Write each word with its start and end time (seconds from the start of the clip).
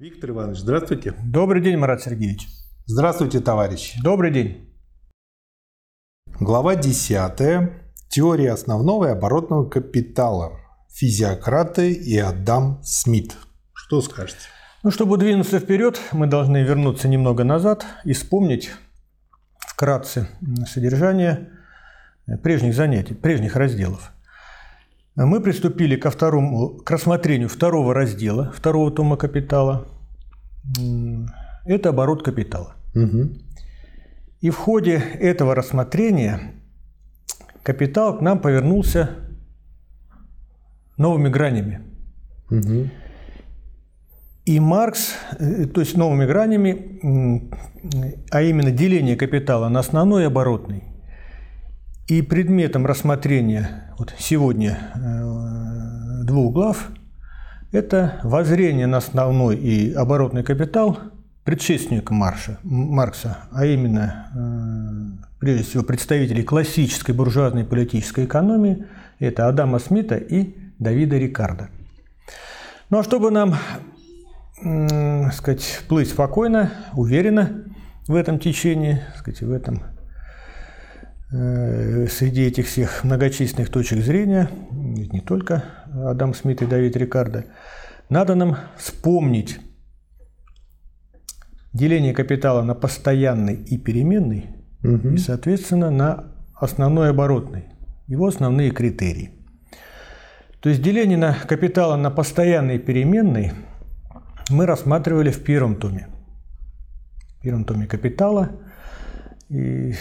Виктор 0.00 0.30
Иванович, 0.30 0.60
здравствуйте. 0.60 1.14
Добрый 1.22 1.60
день, 1.60 1.76
Марат 1.76 2.00
Сергеевич. 2.00 2.48
Здравствуйте, 2.86 3.40
товарищи. 3.40 4.00
Добрый 4.02 4.32
день. 4.32 4.74
Глава 6.40 6.74
10. 6.74 7.70
Теория 8.08 8.52
основного 8.52 9.08
и 9.08 9.10
оборотного 9.10 9.68
капитала. 9.68 10.58
Физиократы 10.88 11.92
и 11.92 12.16
Адам 12.16 12.80
Смит. 12.82 13.36
Что 13.74 14.00
скажете? 14.00 14.40
Ну, 14.82 14.90
чтобы 14.90 15.18
двинуться 15.18 15.58
вперед, 15.58 16.00
мы 16.12 16.26
должны 16.26 16.62
вернуться 16.62 17.06
немного 17.06 17.44
назад 17.44 17.84
и 18.06 18.14
вспомнить 18.14 18.70
вкратце 19.58 20.30
содержание 20.66 21.50
прежних 22.42 22.74
занятий, 22.74 23.12
прежних 23.12 23.54
разделов. 23.54 24.12
Мы 25.26 25.40
приступили 25.42 25.96
ко 25.96 26.10
второму, 26.10 26.78
к 26.78 26.90
рассмотрению 26.90 27.50
второго 27.50 27.92
раздела, 27.92 28.52
второго 28.56 28.90
тома 28.90 29.16
капитала. 29.16 29.86
Это 31.66 31.90
оборот 31.90 32.22
капитала. 32.22 32.74
Угу. 32.94 33.28
И 34.40 34.48
в 34.48 34.56
ходе 34.56 34.94
этого 34.96 35.54
рассмотрения 35.54 36.54
капитал 37.62 38.16
к 38.16 38.22
нам 38.22 38.38
повернулся 38.38 39.10
новыми 40.96 41.28
гранями. 41.28 41.82
Угу. 42.50 42.88
И 44.46 44.58
Маркс, 44.58 45.12
э, 45.38 45.66
то 45.66 45.80
есть 45.80 45.98
новыми 45.98 46.24
гранями, 46.24 47.50
а 48.30 48.40
именно 48.40 48.70
деление 48.70 49.16
капитала 49.16 49.68
на 49.68 49.80
основной 49.80 50.22
и 50.22 50.26
оборотный. 50.26 50.89
И 52.10 52.22
предметом 52.22 52.86
рассмотрения 52.86 53.94
вот 53.96 54.12
сегодня 54.18 54.80
э, 54.96 56.24
двух 56.24 56.52
глав 56.52 56.88
это 57.70 58.18
воззрение 58.24 58.88
на 58.88 58.96
основной 58.96 59.56
и 59.56 59.92
оборотный 59.92 60.42
капитал 60.42 60.98
предшественника 61.44 62.12
Марша, 62.12 62.58
Маркса, 62.64 63.38
а 63.52 63.64
именно, 63.64 64.26
э, 64.34 65.24
прежде 65.38 65.62
всего, 65.62 65.84
представителей 65.84 66.42
классической 66.42 67.14
буржуазной 67.14 67.62
политической 67.62 68.24
экономии, 68.24 68.86
это 69.20 69.46
Адама 69.46 69.78
Смита 69.78 70.16
и 70.16 70.56
Давида 70.80 71.16
Рикардо. 71.16 71.68
Ну 72.90 72.98
а 72.98 73.04
чтобы 73.04 73.30
нам 73.30 73.54
сказать, 75.32 75.84
плыть 75.86 76.10
спокойно, 76.10 76.72
уверенно 76.92 77.66
в 78.08 78.16
этом 78.16 78.40
течении, 78.40 79.00
сказать, 79.16 79.42
в 79.42 79.52
этом 79.52 79.84
среди 81.30 82.42
этих 82.42 82.66
всех 82.66 83.04
многочисленных 83.04 83.70
точек 83.70 84.00
зрения, 84.00 84.50
не 84.70 85.20
только 85.20 85.64
Адам 85.92 86.34
Смит 86.34 86.62
и 86.62 86.66
Давид 86.66 86.96
Рикардо, 86.96 87.44
надо 88.08 88.34
нам 88.34 88.56
вспомнить 88.76 89.60
деление 91.72 92.12
капитала 92.12 92.62
на 92.62 92.74
постоянный 92.74 93.54
и 93.54 93.78
переменный, 93.78 94.46
угу. 94.82 95.10
и, 95.10 95.16
соответственно, 95.18 95.90
на 95.90 96.34
основной 96.54 97.10
оборотный, 97.10 97.66
его 98.08 98.26
основные 98.26 98.72
критерии. 98.72 99.30
То 100.60 100.68
есть 100.68 100.82
деление 100.82 101.16
на 101.16 101.34
капитала 101.34 101.96
на 101.96 102.10
постоянный 102.10 102.76
и 102.76 102.78
переменный– 102.78 103.52
мы 104.50 104.66
рассматривали 104.66 105.30
в 105.30 105.42
первом 105.44 105.76
томе. 105.76 106.08
В 107.38 107.42
первом 107.42 107.64
томе 107.64 107.86
«Капитала». 107.86 108.50
И 109.50 109.94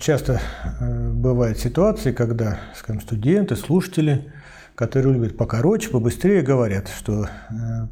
часто 0.00 0.40
э, 0.80 1.10
бывают 1.10 1.58
ситуации, 1.58 2.10
когда, 2.10 2.58
скажем, 2.74 3.02
студенты, 3.02 3.54
слушатели, 3.54 4.32
которые 4.74 5.12
любят 5.12 5.36
покороче, 5.36 5.90
побыстрее, 5.90 6.40
говорят, 6.40 6.88
что 6.88 7.24
э, 7.24 7.28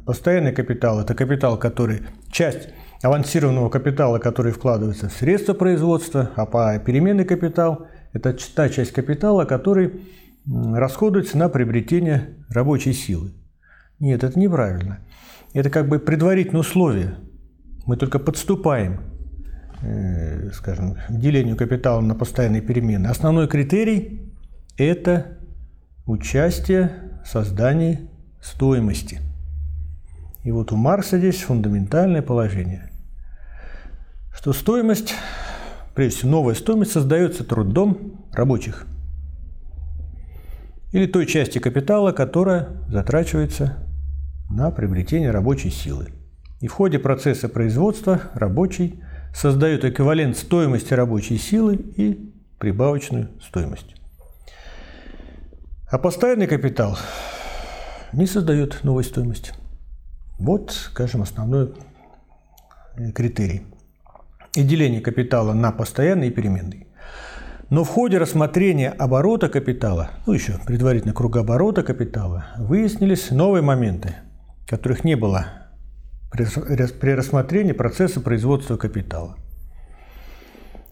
постоянный 0.07 0.53
капитал– 0.53 0.99
это 1.01 1.13
капитал, 1.13 1.59
который 1.59 2.01
часть 2.31 2.69
авансированного 3.03 3.69
капитала, 3.69 4.17
который 4.17 4.51
вкладывается 4.51 5.07
в 5.07 5.13
средства 5.13 5.53
производства, 5.53 6.31
а 6.35 6.47
по 6.47 6.79
переменный 6.79 7.25
капитал– 7.25 7.85
это 8.13 8.35
та 8.55 8.67
часть 8.67 8.91
капитала, 8.91 9.45
который 9.45 10.01
расходуется 10.47 11.37
на 11.37 11.47
приобретение 11.49 12.37
рабочей 12.49 12.93
силы. 12.93 13.33
Нет, 13.99 14.23
это 14.23 14.39
неправильно. 14.39 15.05
Это 15.53 15.69
как 15.69 15.89
бы 15.89 15.99
предварительное 15.99 16.61
условие. 16.61 17.17
Мы 17.85 17.97
только 17.97 18.17
подступаем, 18.17 19.16
скажем, 20.53 20.95
к 20.95 20.99
делению 21.09 21.55
капитала 21.55 22.01
на 22.01 22.15
постоянные 22.15 22.61
перемены. 22.61 23.07
Основной 23.07 23.47
критерий– 23.47 24.33
это 24.77 25.37
участие 26.05 26.91
в 27.23 27.27
создании 27.27 28.09
стоимости. 28.41 29.19
И 30.43 30.51
вот 30.51 30.71
у 30.71 30.75
Маркса 30.77 31.17
здесь 31.17 31.41
фундаментальное 31.41 32.21
положение, 32.21 32.89
что 34.33 34.53
стоимость, 34.53 35.13
прежде 35.93 36.19
всего 36.19 36.31
новая 36.31 36.55
стоимость, 36.55 36.91
создается 36.91 37.43
трудом 37.43 38.25
рабочих 38.31 38.87
или 40.91 41.05
той 41.05 41.25
части 41.25 41.59
капитала, 41.59 42.13
которая 42.13 42.69
затрачивается 42.87 43.77
на 44.49 44.71
приобретение 44.71 45.31
рабочей 45.31 45.69
силы. 45.69 46.07
И 46.61 46.67
в 46.67 46.71
ходе 46.71 46.97
процесса 46.97 47.49
производства 47.49 48.21
рабочий 48.33 49.03
создает 49.33 49.85
эквивалент 49.85 50.37
стоимости 50.37 50.93
рабочей 50.93 51.37
силы 51.37 51.75
и 51.75 52.33
прибавочную 52.59 53.29
стоимость. 53.41 53.95
А 55.89 55.97
постоянный 55.97 56.47
капитал 56.47 56.97
не 58.13 58.25
создает 58.25 58.83
новой 58.83 59.03
стоимости. 59.03 59.53
Вот, 60.39 60.71
скажем, 60.71 61.21
основной 61.21 61.73
э, 62.95 63.11
критерий. 63.11 63.63
И 64.55 64.63
деление 64.63 65.01
капитала 65.01 65.53
на 65.53 65.71
постоянный 65.71 66.27
и 66.27 66.31
переменный. 66.31 66.87
Но 67.69 67.83
в 67.83 67.89
ходе 67.89 68.17
рассмотрения 68.17 68.89
оборота 68.89 69.49
капитала, 69.49 70.11
ну 70.25 70.33
еще 70.33 70.59
предварительно 70.65 71.13
кругооборота 71.13 71.83
капитала, 71.83 72.47
выяснились 72.57 73.29
новые 73.31 73.61
моменты– 73.61 74.15
которых 74.67 75.03
не 75.03 75.15
было 75.15 75.47
при 76.31 77.11
рассмотрении 77.11 77.71
процесса 77.71 78.21
производства 78.21 78.77
капитала. 78.77 79.37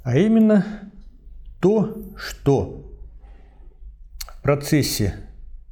А 0.03 0.17
именно 0.17 0.65
то, 1.59 2.13
что 2.15 2.91
в 4.27 4.41
процессе 4.41 5.15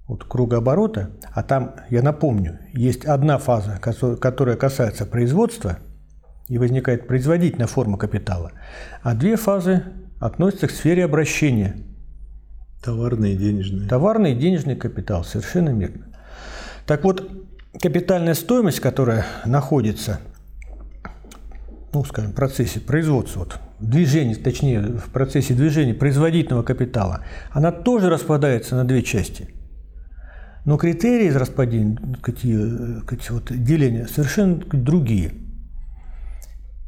вот 0.08 0.26
кругооборота, 0.26 1.12
а 1.32 1.44
там, 1.44 1.76
я 1.90 2.02
напомню, 2.02 2.60
есть 2.74 3.06
одна 3.06 3.38
фаза, 3.38 3.80
которая 3.80 4.58
касается 4.58 5.06
производства, 5.06 5.80
и 6.50 6.58
возникает 6.58 7.08
производительная 7.08 7.68
форма 7.68 7.98
капитала, 7.98 8.52
а 9.02 9.16
две 9.16 9.38
фазы 9.38 9.84
относятся 10.20 10.68
к 10.68 10.72
сфере 10.72 11.06
обращения. 11.06 11.78
Товарный 12.84 13.34
и 13.34 13.38
денежный. 13.38 13.88
Товарный 13.88 14.34
и 14.34 14.36
денежный 14.36 14.76
капитал, 14.76 15.24
совершенно 15.24 15.70
верно. 15.70 16.08
Так 16.86 17.06
вот, 17.06 17.43
капитальная 17.80 18.34
стоимость, 18.34 18.80
которая 18.80 19.26
находится, 19.46 20.20
ну, 21.94 22.04
скажем, 22.06 22.32
в 22.32 22.36
процессе 22.36 22.80
производства, 22.80 23.40
вот, 23.40 23.60
движения, 23.80 24.36
точнее, 24.36 24.82
в 24.82 25.10
процессе 25.10 25.54
движения 25.54 25.94
производительного 25.94 26.64
капитала, 26.64 27.26
она 27.52 27.72
тоже 27.72 28.10
распадается 28.10 28.76
на 28.76 28.86
две 28.86 29.02
части. 29.02 29.50
Но 30.66 30.78
критерии 30.78 31.28
из 31.28 31.36
распадения, 31.36 31.98
какие, 32.22 32.58
вот, 33.32 33.52
деления 33.52 34.08
совершенно 34.08 34.64
другие. 34.72 35.34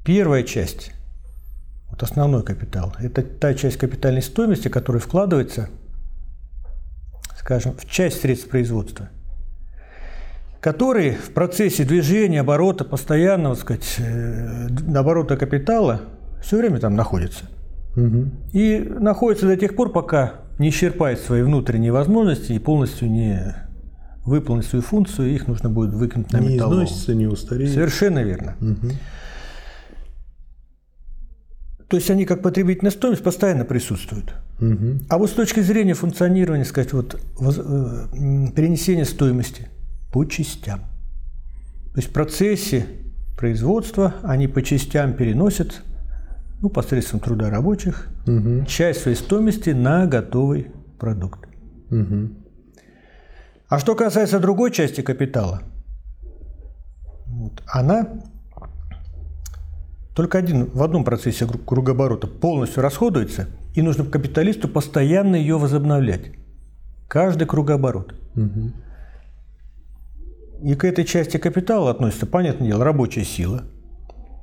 Первая 0.06 0.44
часть, 0.44 0.92
вот 1.90 2.02
основной 2.04 2.44
капитал, 2.44 2.96
это 3.00 3.22
та 3.22 3.54
часть 3.54 3.78
капитальной 3.78 4.22
стоимости, 4.22 4.70
которая 4.70 5.02
вкладывается, 5.02 5.70
скажем, 7.38 7.76
в 7.76 7.86
часть 7.86 8.22
средств 8.22 8.50
производства 8.50 9.10
который 10.66 11.12
в 11.12 11.30
процессе 11.30 11.84
движения, 11.84 12.42
оборота, 12.42 12.86
постоянного, 12.86 13.54
сказать, 13.54 13.98
э, 14.00 14.68
оборота 14.96 15.38
капитала 15.38 16.02
все 16.42 16.58
время 16.58 16.80
там 16.80 16.96
находится. 16.96 17.46
Угу. 17.96 18.32
И 18.54 18.80
находится 18.80 19.46
до 19.46 19.58
тех 19.58 19.76
пор, 19.76 19.92
пока 19.92 20.42
не 20.58 20.70
исчерпает 20.70 21.20
свои 21.20 21.44
внутренние 21.44 21.92
возможности 21.92 22.54
и 22.54 22.58
полностью 22.58 23.12
не 23.12 23.56
выполнит 24.26 24.66
свою 24.66 24.82
функцию, 24.82 25.36
их 25.36 25.48
нужно 25.48 25.70
будет 25.70 25.94
выкинуть 25.94 26.32
на 26.34 26.40
не 26.40 26.56
металлолом. 26.56 26.80
Не 26.80 26.86
износится, 26.86 27.14
не 27.14 27.28
устареет. 27.28 27.72
Совершенно 27.72 28.24
верно. 28.24 28.56
Угу. 28.60 28.92
То 31.90 31.98
есть 31.98 32.10
они 32.10 32.26
как 32.26 32.42
потребительная 32.42 32.92
стоимость 32.92 33.22
постоянно 33.22 33.66
присутствуют. 33.66 34.34
Угу. 34.60 35.02
А 35.10 35.20
вот 35.20 35.30
с 35.30 35.34
точки 35.34 35.60
зрения 35.60 35.94
функционирования, 35.94 36.66
сказать, 36.66 36.92
вот, 36.92 37.14
э, 37.14 37.18
перенесения 38.56 39.06
стоимости– 39.06 39.70
по 40.16 40.24
частям. 40.24 40.80
То 41.92 41.98
есть 41.98 42.08
в 42.08 42.14
процессе 42.14 42.86
производства 43.36 44.14
они 44.24 44.48
по 44.48 44.62
частям 44.62 45.12
переносят 45.12 45.82
ну, 46.62 46.70
посредством 46.70 47.20
труда 47.20 47.50
рабочих 47.50 48.08
угу. 48.26 48.64
часть 48.66 49.02
своей 49.02 49.18
стоимости 49.18 49.72
на 49.72 50.06
готовый 50.08 50.72
продукт. 51.00 51.50
Угу. 51.92 52.30
А 53.68 53.78
что 53.78 53.94
касается 53.94 54.40
другой 54.40 54.72
части 54.72 55.02
капитала, 55.02 55.64
вот, 57.28 57.62
она 57.68 58.08
только 60.16 60.38
один, 60.38 60.72
в 60.72 60.82
одном 60.82 61.04
процессе 61.04 61.46
кругооборота 61.46 62.28
полностью 62.28 62.82
расходуется, 62.82 63.48
и 63.74 63.82
нужно 63.82 64.06
капиталисту 64.06 64.70
постоянно 64.70 65.36
ее 65.36 65.58
возобновлять. 65.58 66.32
Каждый 67.10 67.48
кругооборот. 67.48 68.16
Угу. 68.38 68.72
И 70.62 70.76
к 70.76 70.84
этой 70.86 71.06
части 71.06 71.38
капитала 71.38 71.92
относится, 71.92 72.26
понятное 72.26 72.68
дело, 72.68 72.84
рабочая 72.84 73.24
сила. 73.24 73.64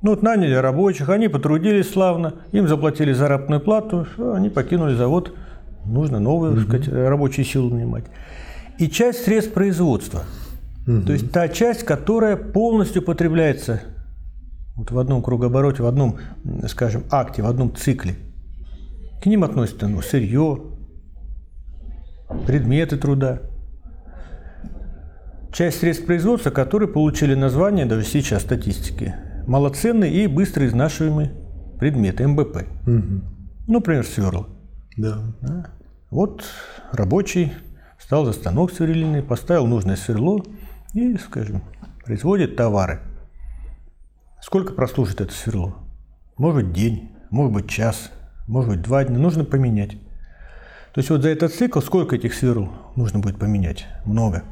Ну 0.03 0.11
вот 0.11 0.23
наняли 0.23 0.55
рабочих, 0.55 1.09
они 1.09 1.29
потрудились 1.29 1.91
славно, 1.91 2.35
им 2.50 2.67
заплатили 2.67 3.12
заработную 3.12 3.61
плату, 3.61 4.06
они 4.19 4.50
покинули 4.50 4.94
завод, 4.94 5.32
нужно 5.85 6.19
новую 6.19 6.55
угу. 6.55 6.61
сказать, 6.62 6.88
рабочую 6.88 7.44
силу 7.44 7.70
нанимать. 7.70 8.05
И 8.79 8.88
часть 8.88 9.25
средств 9.25 9.53
производства. 9.53 10.25
Угу. 10.87 11.03
То 11.03 11.12
есть 11.12 11.31
та 11.31 11.49
часть, 11.49 11.85
которая 11.85 12.37
полностью 12.37 13.03
потребляется 13.03 13.81
вот 14.76 14.91
в 14.91 14.99
одном 14.99 15.23
кругообороте, 15.23 15.82
в 15.82 15.87
одном, 15.87 16.19
скажем, 16.67 17.05
акте, 17.11 17.43
в 17.43 17.47
одном 17.47 17.75
цикле. 17.75 18.17
К 19.23 19.26
ним 19.26 19.44
относятся 19.44 19.87
ну, 19.87 20.03
сырье, 20.03 20.62
предметы 22.47 22.97
труда. 22.97 23.43
Часть 25.52 25.81
средств 25.81 26.06
производства, 26.06 26.50
которые 26.50 26.88
получили 26.88 27.34
название 27.34 27.87
даже 27.87 28.04
сейчас 28.04 28.43
статистики. 28.43 29.14
Малоценные 29.46 30.12
и 30.12 30.26
быстро 30.26 30.66
изнашиваемые 30.66 31.32
предметы, 31.78 32.26
МБП. 32.26 32.56
Угу. 32.87 33.02
Ну, 33.66 33.72
например, 33.72 34.06
сверла. 34.06 34.49
Да. 34.96 35.19
да. 35.40 35.66
Вот 36.10 36.44
рабочий 36.93 37.52
стал 37.99 38.25
за 38.25 38.32
станок 38.32 38.72
сверлильный, 38.72 39.22
поставил 39.22 39.66
нужное 39.66 39.96
сверло 39.96 40.43
и, 40.94 41.16
скажем, 41.16 41.62
производит 42.04 42.56
товары– 42.56 43.00
Сколько 44.43 44.72
прослужит 44.72 45.20
это 45.20 45.32
сверло? 45.32 45.76
Может 46.37 46.64
быть 46.64 46.72
день, 46.75 47.12
может 47.31 47.52
быть 47.52 47.70
час, 47.70 48.10
может 48.49 48.70
быть 48.70 48.82
два 48.82 49.04
дня. 49.04 49.16
Нужно 49.16 49.44
поменять. 49.44 49.93
То 50.93 50.99
есть 50.99 51.10
вот 51.10 51.22
за 51.22 51.28
этот 51.28 51.54
цикл 51.54 51.78
сколько 51.78 52.16
этих 52.16 52.34
сверл 52.34 52.69
нужно 52.96 53.20
будет 53.20 53.38
поменять? 53.38 53.87
Много. 54.04 54.43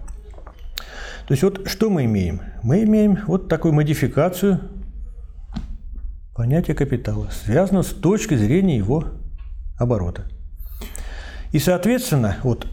То 1.27 1.33
есть 1.33 1.43
вот 1.43 1.69
что 1.69 1.91
мы 1.91 2.05
имеем? 2.05 2.41
Мы 2.63 2.83
имеем 2.85 3.19
вот 3.27 3.49
такую 3.49 3.75
модификацию 3.75 4.61
понятия 6.35 6.75
капитала, 6.75 7.29
связанного 7.31 7.83
с 7.83 7.89
точки 7.89 8.35
зрения 8.35 8.77
его 8.77 9.05
оборота. 9.79 10.25
И, 11.53 11.59
соответственно, 11.59 12.37
вот 12.43 12.67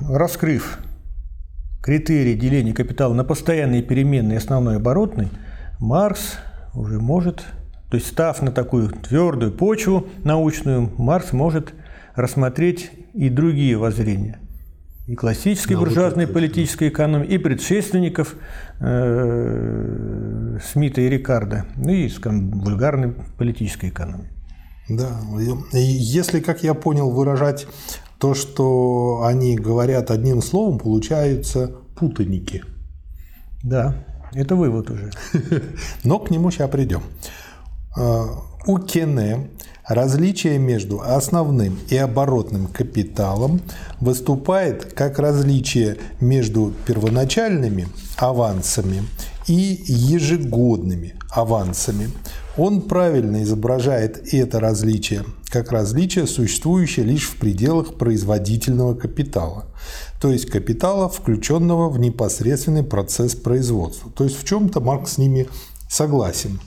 раскрыв 0.00 0.78
критерии 1.82 2.34
деления 2.34 2.74
капитала 2.74 3.14
на 3.14 3.24
постоянные 3.24 3.82
переменные 3.82 4.38
основной 4.38 4.76
оборотный– 4.76 5.28
Маркс 5.78 6.38
уже 6.74 6.98
может, 6.98 7.44
то 7.90 7.96
есть 7.96 8.08
став 8.08 8.40
на 8.40 8.50
такую 8.50 8.88
твердую 8.88 9.52
почву 9.52 10.06
научную, 10.24 10.90
Маркс 10.96 11.32
может 11.32 11.74
рассмотреть 12.14 12.90
и 13.12 13.28
другие 13.28 13.76
воззрения. 13.76 14.38
И 15.06 15.14
классической 15.14 15.74
да, 15.74 15.80
буржуазной 15.80 16.26
политической 16.26 16.88
экономии, 16.88 17.28
и 17.28 17.38
предшественников 17.38 18.34
э, 18.80 20.58
Смита 20.64 21.00
и 21.00 21.08
Рикардо, 21.08 21.64
ну 21.76 21.90
и, 21.90 22.08
скажем, 22.08 22.50
вульгарной 22.50 23.14
политической 23.38 23.90
экономии. 23.90 24.32
Да, 24.88 25.20
если, 25.72 26.40
как 26.40 26.62
я 26.62 26.74
понял, 26.74 27.10
выражать 27.10 27.66
то, 28.18 28.34
что 28.34 29.22
они 29.24 29.56
говорят 29.56 30.10
одним 30.10 30.42
словом, 30.42 30.78
получаются 30.78 31.72
путаники. 31.96 32.64
Да, 33.62 34.04
это 34.32 34.56
вывод 34.56 34.90
уже. 34.90 35.10
Но 36.04 36.18
к 36.18 36.30
нему 36.30 36.50
сейчас 36.50 36.70
придем. 36.70 37.02
А, 37.96 38.26
у 38.66 38.78
Кене 38.78 39.50
различие 39.88 40.58
между 40.58 41.00
основным 41.00 41.78
и 41.88 41.96
оборотным 41.96 42.66
капиталом 42.66 43.60
выступает 44.00 44.92
как 44.92 45.18
различие 45.18 45.98
между 46.20 46.72
первоначальными 46.86 47.88
авансами 48.16 49.04
и 49.46 49.82
ежегодными 49.86 51.14
авансами. 51.30 52.10
Он 52.56 52.82
правильно 52.82 53.42
изображает 53.42 54.32
это 54.32 54.60
различие 54.60 55.24
как 55.48 55.70
различие, 55.70 56.26
существующее 56.26 57.06
лишь 57.06 57.28
в 57.28 57.36
пределах 57.36 57.94
производительного 57.94 58.94
капитала 58.94 59.66
то 60.20 60.30
есть 60.30 60.46
капитала, 60.46 61.08
включенного 61.08 61.88
в 61.88 61.98
непосредственный 61.98 62.82
процесс 62.82 63.34
производства. 63.34 64.10
То 64.10 64.24
есть 64.24 64.38
в 64.40 64.44
чем-то 64.44 64.80
Маркс 64.80 65.14
с 65.14 65.18
ними 65.18 65.48
согласен. 65.88 66.58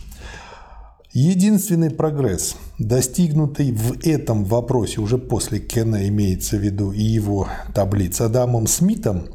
Единственный 1.11 1.89
прогресс, 1.89 2.56
достигнутый 2.77 3.71
в 3.71 4.06
этом 4.06 4.45
вопросе 4.45 5.01
уже 5.01 5.17
после 5.17 5.59
Кена 5.59 6.07
имеется 6.07 6.57
в 6.57 6.59
виду 6.59 6.91
и 6.91 7.01
его 7.01 7.47
таблица 7.73 8.25
Адамом 8.25 8.67
Смитом, 8.67 9.25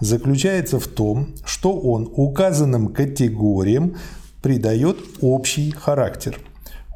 заключается 0.00 0.80
в 0.80 0.86
том, 0.88 1.34
что 1.44 1.78
он 1.78 2.10
указанным 2.16 2.88
категориям 2.88 3.96
придает 4.40 4.96
общий 5.20 5.70
характер– 5.70 6.40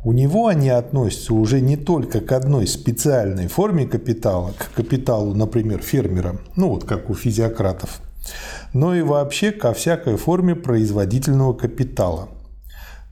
у 0.06 0.12
него 0.12 0.48
они 0.48 0.68
относятся 0.68 1.32
уже 1.32 1.62
не 1.62 1.78
только 1.78 2.20
к 2.20 2.30
одной 2.32 2.66
специальной 2.66 3.46
форме 3.48 3.86
капитала, 3.86 4.52
к 4.52 4.70
капиталу, 4.74 5.34
например, 5.34 5.80
фермера, 5.80 6.36
ну 6.56 6.68
вот 6.68 6.84
как 6.84 7.08
у 7.08 7.14
физиократов, 7.14 8.02
но 8.74 8.94
и 8.94 9.00
вообще 9.00 9.50
ко 9.50 9.72
всякой 9.72 10.16
форме 10.18 10.54
производительного 10.54 11.54
капитала. 11.54 12.28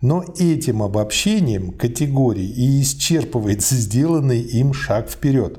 Но 0.02 0.24
этим 0.38 0.82
обобщением 0.82 1.70
категорий 1.70 2.46
и 2.46 2.82
исчерпывается 2.82 3.76
сделанный 3.76 4.40
им 4.40 4.74
шаг 4.74 5.08
вперед. 5.08 5.58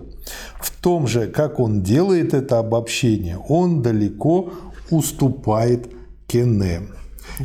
В 0.59 0.71
том 0.81 1.07
же, 1.07 1.27
как 1.27 1.59
он 1.59 1.81
делает 1.81 2.33
это 2.33 2.59
обобщение, 2.59 3.37
он 3.37 3.81
далеко 3.81 4.53
уступает 4.89 5.89
Кенне. 6.27 6.81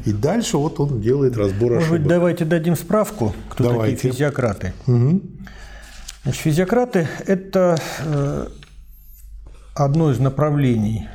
И 0.04 0.12
дальше 0.12 0.58
вот 0.58 0.80
он 0.80 1.00
делает 1.00 1.36
разбор 1.36 1.72
Может 1.72 1.84
ошибок. 1.84 2.00
быть, 2.00 2.08
давайте 2.08 2.44
дадим 2.44 2.76
справку, 2.76 3.32
кто 3.48 3.64
давайте. 3.64 3.96
такие 3.96 4.12
физиократы. 4.12 4.72
Угу. 4.86 5.22
Значит, 6.24 6.42
физиократы– 6.42 7.08
это 7.26 7.78
э, 8.04 8.48
одно 9.74 10.10
из 10.10 10.18
направлений 10.18 11.08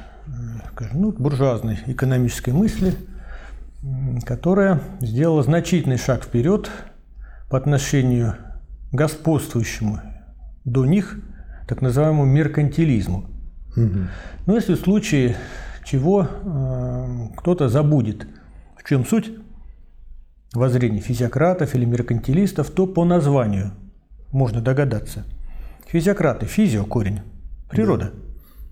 э, 0.80 0.86
ну, 0.94 1.12
буржуазной 1.12 1.80
экономической 1.88 2.52
мысли, 2.52 2.96
которая 4.26 4.82
сделала 5.02 5.44
значительный 5.44 5.98
шаг 5.98 6.24
вперед 6.24 6.70
по 7.50 7.58
отношению 7.58 8.36
к 8.92 8.96
господствующему 8.96 10.00
до 10.66 10.86
них 10.86 11.20
так 11.68 11.82
называемому 11.82 12.26
меркантилизму. 12.26 13.30
Угу. 13.76 14.00
Но 14.46 14.56
если 14.56 14.76
в 14.76 14.80
случае 14.80 15.36
чего 15.84 16.28
э, 16.28 17.28
кто-то 17.38 17.70
забудет– 17.70 18.28
в 18.84 18.88
чем 18.88 19.06
суть 19.06 19.32
воззрений 20.54 21.00
физиократов 21.00 21.74
или 21.74 21.86
меркантилистов, 21.86 22.70
то 22.70 22.86
по 22.86 23.06
названию 23.06 23.72
можно 24.32 24.62
догадаться. 24.62 25.24
Физиократы, 25.88 26.46
физио– 26.46 26.86
корень, 26.86 27.22
природа, 27.70 28.12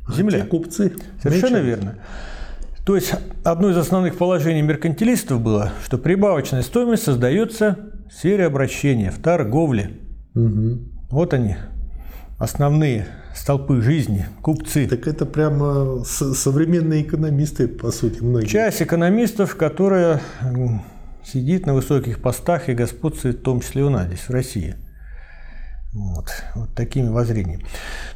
да. 0.08 0.14
земля. 0.14 0.44
А 0.44 0.46
купцы. 0.46 0.94
Совершенно 1.22 1.58
Nature. 1.58 1.64
верно. 1.64 1.96
То 2.86 2.96
есть 2.96 3.14
одно 3.44 3.70
из 3.70 3.78
основных 3.78 4.18
положений 4.18 4.64
меркантилистов 4.64 5.40
было, 5.40 5.72
что 5.84 5.98
прибавочная 5.98 6.64
стоимость 6.64 7.04
создается 7.04 7.78
в 8.10 8.14
сфере 8.14 8.46
обращения, 8.46 9.12
в 9.12 9.20
торговле. 9.20 10.00
Угу. 10.34 10.80
Вот 11.12 11.34
они, 11.34 11.58
основные 12.40 13.08
столпы 13.36 13.82
жизни, 13.82 14.26
купцы. 14.42 14.88
Так 14.88 15.08
это 15.08 15.26
прямо 15.26 16.04
современные 16.04 17.04
экономисты, 17.04 17.68
по 17.68 17.92
сути, 17.92 18.22
многие. 18.22 18.48
Часть 18.48 18.82
экономистов, 18.82 19.56
которая 19.56 20.22
сидит 21.24 21.66
на 21.66 21.74
высоких 21.74 22.22
постах 22.22 22.70
и 22.70 22.74
господствует, 22.74 23.40
в 23.40 23.44
том 23.44 23.62
числе 23.62 23.84
у 23.84 23.90
нас 23.90 24.08
здесь, 24.08 24.22
в 24.22 24.32
России. 24.32 24.76
Вот, 25.94 26.28
вот 26.56 26.74
такими 26.74 27.10
воззрениями. 27.10 27.66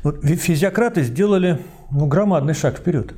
Вот 0.02 0.24
физиократы 0.24 1.04
сделали 1.04 1.60
ну, 1.92 2.08
громадный 2.08 2.54
шаг 2.54 2.78
вперед. 2.78 3.14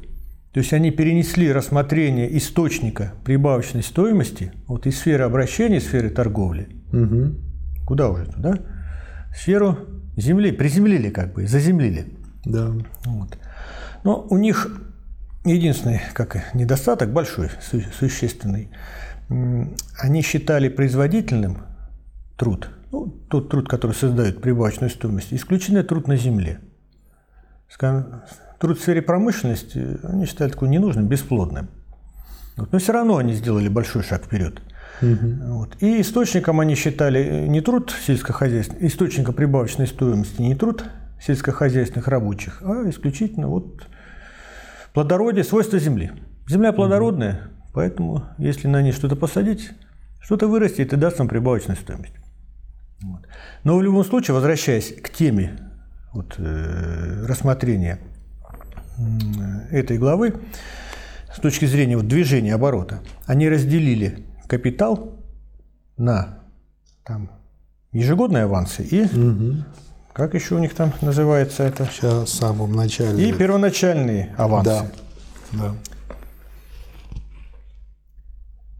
То 0.57 0.61
есть 0.61 0.73
они 0.73 0.89
перенесли 0.89 1.51
рассмотрение 1.51 2.35
источника 2.35 3.13
прибавочной 3.23 3.83
стоимости 3.83 4.51
вот 4.65 4.87
из 4.87 4.97
сферы 4.97 5.23
обращения, 5.23 5.79
сферы 5.79 6.09
торговли. 6.09 6.67
Угу. 6.91 7.85
Куда 7.85 8.09
уже 8.09 8.25
туда? 8.25 8.57
Сферу 9.35 9.77
земли, 10.15 10.51
приземлили 10.51 11.11
как 11.11 11.35
бы, 11.35 11.45
заземлили. 11.45 12.07
Да. 12.43 12.73
Вот. 13.05 13.37
Но 14.03 14.25
у 14.31 14.37
них 14.39 14.81
единственный 15.45 16.01
как 16.13 16.55
недостаток 16.55 17.13
большой, 17.13 17.51
су 17.61 17.81
существенный. 17.93 18.71
Они 19.29 20.23
считали 20.23 20.69
производительным 20.69 21.67
труд, 22.35 22.71
ну, 22.91 23.09
тот 23.29 23.49
труд, 23.49 23.69
который 23.69 23.93
создает 23.93 24.41
прибавочную 24.41 24.89
стоимость, 24.89 25.35
исключительно 25.35 25.83
труд 25.83 26.07
на 26.07 26.15
земле. 26.15 26.61
Скажем, 27.69 28.23
труд 28.59 28.79
в 28.79 28.81
сфере 28.81 29.01
промышленности 29.01 29.99
они 30.03 30.25
считали 30.25 30.49
такой 30.49 30.69
ненужным, 30.69 31.07
бесплодным. 31.07 31.69
Вот. 32.55 32.71
Но 32.71 32.79
все 32.79 32.91
равно 32.91 33.17
они 33.17 33.33
сделали 33.33 33.69
большой 33.69 34.03
шаг 34.03 34.25
вперед. 34.25 34.61
Угу. 35.01 35.53
Вот. 35.53 35.77
И 35.81 36.01
источником 36.01 36.59
они 36.59 36.75
считали 36.75 37.47
не 37.47 37.61
труд 37.61 37.93
сельскохозяйственный, 38.05 38.87
источником 38.87 39.35
прибавочной 39.35 39.87
стоимости 39.87 40.41
не 40.41 40.55
труд 40.55 40.83
сельскохозяйственных 41.21 42.07
рабочих, 42.07 42.61
а 42.63 42.89
исключительно 42.89 43.47
вот 43.47 43.87
плодородие, 44.93 45.43
свойства 45.43 45.77
земли. 45.79 46.11
Земля 46.47 46.73
плодородная, 46.73 47.33
угу. 47.33 47.71
поэтому 47.73 48.23
если 48.37 48.67
на 48.67 48.81
ней 48.81 48.91
что-то 48.91 49.15
посадить, 49.15 49.71
что-то 50.19 50.47
вырастет 50.47 50.93
и 50.93 50.95
даст 50.95 51.19
нам 51.19 51.27
прибавочную 51.27 51.77
стоимость. 51.77 52.13
Вот. 53.01 53.27
Но 53.63 53.77
в 53.77 53.83
любом 53.83 54.03
случае, 54.03 54.33
возвращаясь 54.33 54.93
к 55.01 55.09
теме 55.09 55.59
вот, 56.11 56.35
э, 56.39 57.25
рассмотрения 57.27 57.99
этой 59.71 59.97
главы, 59.97 60.35
с 61.33 61.39
точки 61.39 61.65
зрения 61.65 61.97
вот, 61.97 62.07
движения 62.07 62.53
оборота, 62.55 62.99
они 63.25 63.49
разделили 63.49 64.25
капитал 64.47 65.19
на 65.97 66.39
там, 67.05 67.29
ежегодные 67.91 68.43
авансы 68.43 68.83
и 68.83 69.03
угу. 69.03 69.63
как 70.13 70.33
еще 70.33 70.55
у 70.55 70.59
них 70.59 70.73
там 70.73 70.93
называется 71.01 71.63
это? 71.63 71.85
Сейчас 71.85 72.29
в 72.29 72.33
самом 72.33 72.73
начале. 72.73 73.29
И 73.29 73.33
первоначальные 73.33 74.33
авансы. 74.37 74.69
Да. 74.69 74.85
да. 75.53 75.73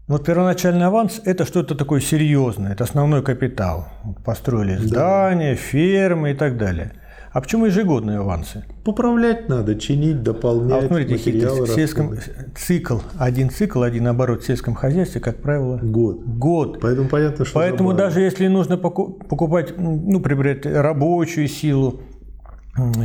Вот 0.08 0.24
первоначальный 0.24 0.86
аванс– 0.86 1.20
это 1.26 1.44
что-то 1.44 1.74
такое 1.74 2.00
серьезное, 2.00 2.72
это 2.72 2.84
основной 2.84 3.22
капитал. 3.22 3.88
Построили 4.24 4.76
здания, 4.76 5.52
да. 5.52 5.56
фермы 5.60 6.30
и 6.30 6.34
так 6.34 6.56
далее. 6.56 6.92
А 7.30 7.40
почему 7.40 7.66
ежегодные 7.66 8.18
авансы? 8.18 8.64
Поправлять 8.84 9.48
надо, 9.48 9.78
чинить, 9.78 10.22
дополнять. 10.22 10.72
А 10.72 10.80
вот 10.80 10.86
смотрите, 10.86 11.12
материалы 11.14 11.66
в 11.66 11.68
сельском 11.68 12.14
цикл, 12.56 12.98
один 13.18 13.50
цикл, 13.50 13.82
один 13.82 14.06
оборот 14.08 14.42
в 14.42 14.46
сельском 14.46 14.74
хозяйстве, 14.74 15.20
как 15.20 15.42
правило, 15.42 15.78
год. 15.82 16.24
Год. 16.24 16.80
Поэтому 16.80 17.08
понятно, 17.08 17.44
что. 17.44 17.54
Поэтому 17.54 17.90
забавно. 17.90 18.04
даже 18.04 18.20
если 18.22 18.46
нужно 18.46 18.78
покупать, 18.78 19.74
ну, 19.76 20.20
приобретать 20.20 20.72
рабочую 20.72 21.48
силу, 21.48 22.00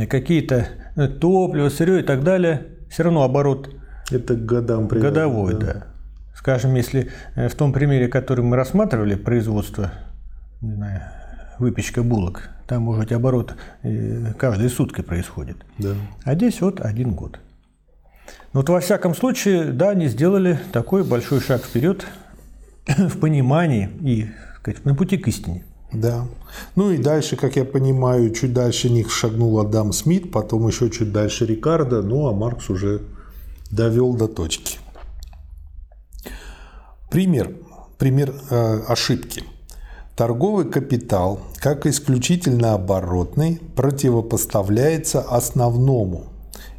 какие-то 0.08 0.68
э, 0.96 1.08
топливо, 1.08 1.68
сырье 1.68 2.00
и 2.00 2.02
так 2.02 2.24
далее, 2.24 2.66
все 2.88 3.02
равно 3.02 3.22
оборот. 3.24 3.70
Это 4.10 4.34
годам 4.34 4.88
примерно, 4.88 5.10
Годовой, 5.10 5.54
да. 5.54 5.66
да. 5.66 5.86
Скажем, 6.34 6.74
если 6.74 7.10
э, 7.34 7.48
в 7.48 7.54
том 7.54 7.72
примере, 7.72 8.08
который 8.08 8.44
мы 8.44 8.56
рассматривали, 8.56 9.14
производство, 9.14 9.92
не 10.60 10.72
знаю, 10.72 11.02
выпечка 11.58 12.02
булок, 12.02 12.48
там, 12.66 12.82
может 12.82 13.04
быть, 13.04 13.12
оборот 13.12 13.54
э, 13.82 14.32
каждые 14.38 14.68
сутки 14.68 15.00
происходит. 15.00 15.56
Да. 15.78 15.94
А 16.24 16.34
здесь 16.34 16.60
вот 16.60 16.80
один 16.80 17.12
год. 17.14 17.38
Но 18.52 18.60
вот 18.60 18.68
во 18.68 18.80
всяком 18.80 19.14
случае, 19.14 19.72
да, 19.72 19.90
они 19.90 20.08
сделали 20.08 20.58
такой 20.72 21.04
большой 21.04 21.40
шаг 21.40 21.62
вперед 21.62 22.06
в 22.86 23.18
понимании 23.18 23.90
и 24.00 24.28
сказать, 24.58 24.84
на 24.84 24.94
пути 24.94 25.18
к 25.18 25.28
истине. 25.28 25.64
Да. 25.92 26.26
Ну 26.74 26.90
и 26.90 26.98
дальше, 26.98 27.36
как 27.36 27.56
я 27.56 27.64
понимаю, 27.64 28.32
чуть 28.34 28.52
дальше 28.52 28.90
них 28.90 29.12
шагнул 29.12 29.60
Адам 29.60 29.92
Смит, 29.92 30.32
потом 30.32 30.66
еще 30.66 30.90
чуть 30.90 31.12
дальше 31.12 31.46
Рикардо, 31.46 32.02
ну 32.02 32.26
а 32.26 32.32
Маркс 32.32 32.70
уже 32.70 33.02
довел 33.70 34.14
до 34.14 34.26
точки. 34.26 34.78
Пример. 37.10 37.54
Пример 37.98 38.34
э, 38.50 38.80
ошибки. 38.88 39.44
Торговый 40.16 40.70
капитал, 40.70 41.40
как 41.56 41.86
исключительно 41.86 42.74
оборотный, 42.74 43.60
противопоставляется 43.74 45.20
основному, 45.20 46.26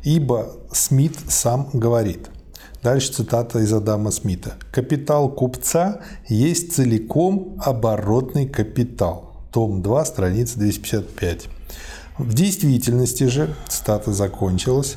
ибо 0.04 0.54
Смит 0.72 1.18
сам 1.28 1.70
говорит. 1.74 2.30
Дальше 2.82 3.12
цитата 3.12 3.60
из 3.60 3.74
Адама 3.74 4.12
Смита. 4.12 4.54
«Капитал 4.72 5.28
купца 5.28 6.00
есть 6.30 6.74
целиком 6.74 7.58
оборотный 7.62 8.48
капитал». 8.48 9.34
Том 9.52 9.82
2, 9.82 10.06
страница 10.06 10.58
255. 10.58 11.50
В 12.18 12.34
действительности 12.34 13.26
же, 13.26 13.54
цитата 13.68 14.14
закончилась, 14.14 14.96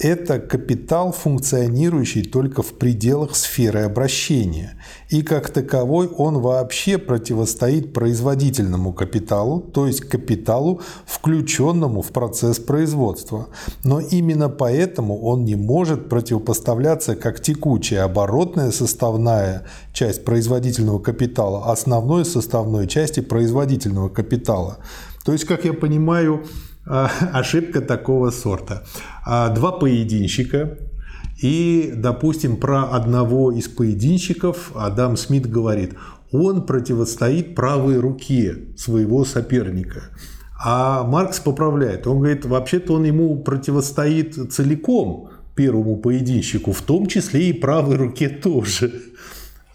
это 0.00 0.38
капитал, 0.38 1.12
функционирующий 1.12 2.22
только 2.22 2.62
в 2.62 2.72
пределах 2.78 3.36
сферы 3.36 3.80
обращения, 3.80 4.82
и 5.10 5.22
как 5.22 5.50
таковой 5.50 6.08
он 6.08 6.38
вообще 6.38 6.96
противостоит 6.96 7.92
производительному 7.92 8.94
капиталу, 8.94 9.60
то 9.60 9.86
есть 9.86 10.00
капиталу, 10.00 10.80
включенному 11.06 12.00
в 12.00 12.12
процесс 12.12 12.58
производства. 12.58 13.48
Но 13.84 14.00
именно 14.00 14.48
поэтому 14.48 15.20
он 15.20 15.44
не 15.44 15.54
может 15.54 16.08
противопоставляться 16.08 17.14
как 17.14 17.42
текучая 17.42 18.04
оборотная 18.04 18.70
составная 18.70 19.66
часть 19.92 20.24
производительного 20.24 20.98
капитала 20.98 21.70
основной 21.70 22.24
составной 22.24 22.86
части 22.86 23.20
производительного 23.20 24.08
капитала. 24.08 24.78
То 25.26 25.32
есть, 25.32 25.44
как 25.44 25.66
я 25.66 25.74
понимаю, 25.74 26.46
ошибка 26.84 27.80
такого 27.80 28.30
сорта. 28.30 28.84
А, 29.24 29.48
два 29.50 29.72
поединщика, 29.72 30.78
и, 31.40 31.92
допустим, 31.96 32.56
про 32.58 32.84
одного 32.84 33.50
из 33.50 33.68
поединщиков 33.68 34.72
Адам 34.74 35.16
Смит 35.16 35.48
говорит, 35.48 35.94
он 36.32 36.66
противостоит 36.66 37.54
правой 37.54 37.98
руке 37.98 38.74
своего 38.76 39.24
соперника. 39.24 40.10
А 40.62 41.04
Маркс 41.04 41.40
поправляет, 41.40 42.06
он 42.06 42.18
говорит, 42.18 42.44
вообще-то 42.44 42.94
он 42.94 43.04
ему 43.04 43.42
противостоит 43.42 44.52
целиком 44.52 45.30
первому 45.56 45.96
поединщику, 45.96 46.72
в 46.72 46.82
том 46.82 47.06
числе 47.06 47.48
и 47.48 47.52
правой 47.54 47.96
руке 47.96 48.28
тоже. 48.28 48.92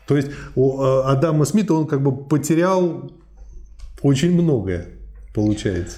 То 0.08 0.16
есть 0.16 0.30
у 0.56 0.82
а, 0.82 1.12
Адама 1.12 1.46
Смита 1.46 1.74
он 1.74 1.88
как 1.88 2.04
бы 2.04 2.16
потерял 2.16 3.12
очень 4.04 4.32
многое, 4.40 4.90
получается. 5.34 5.98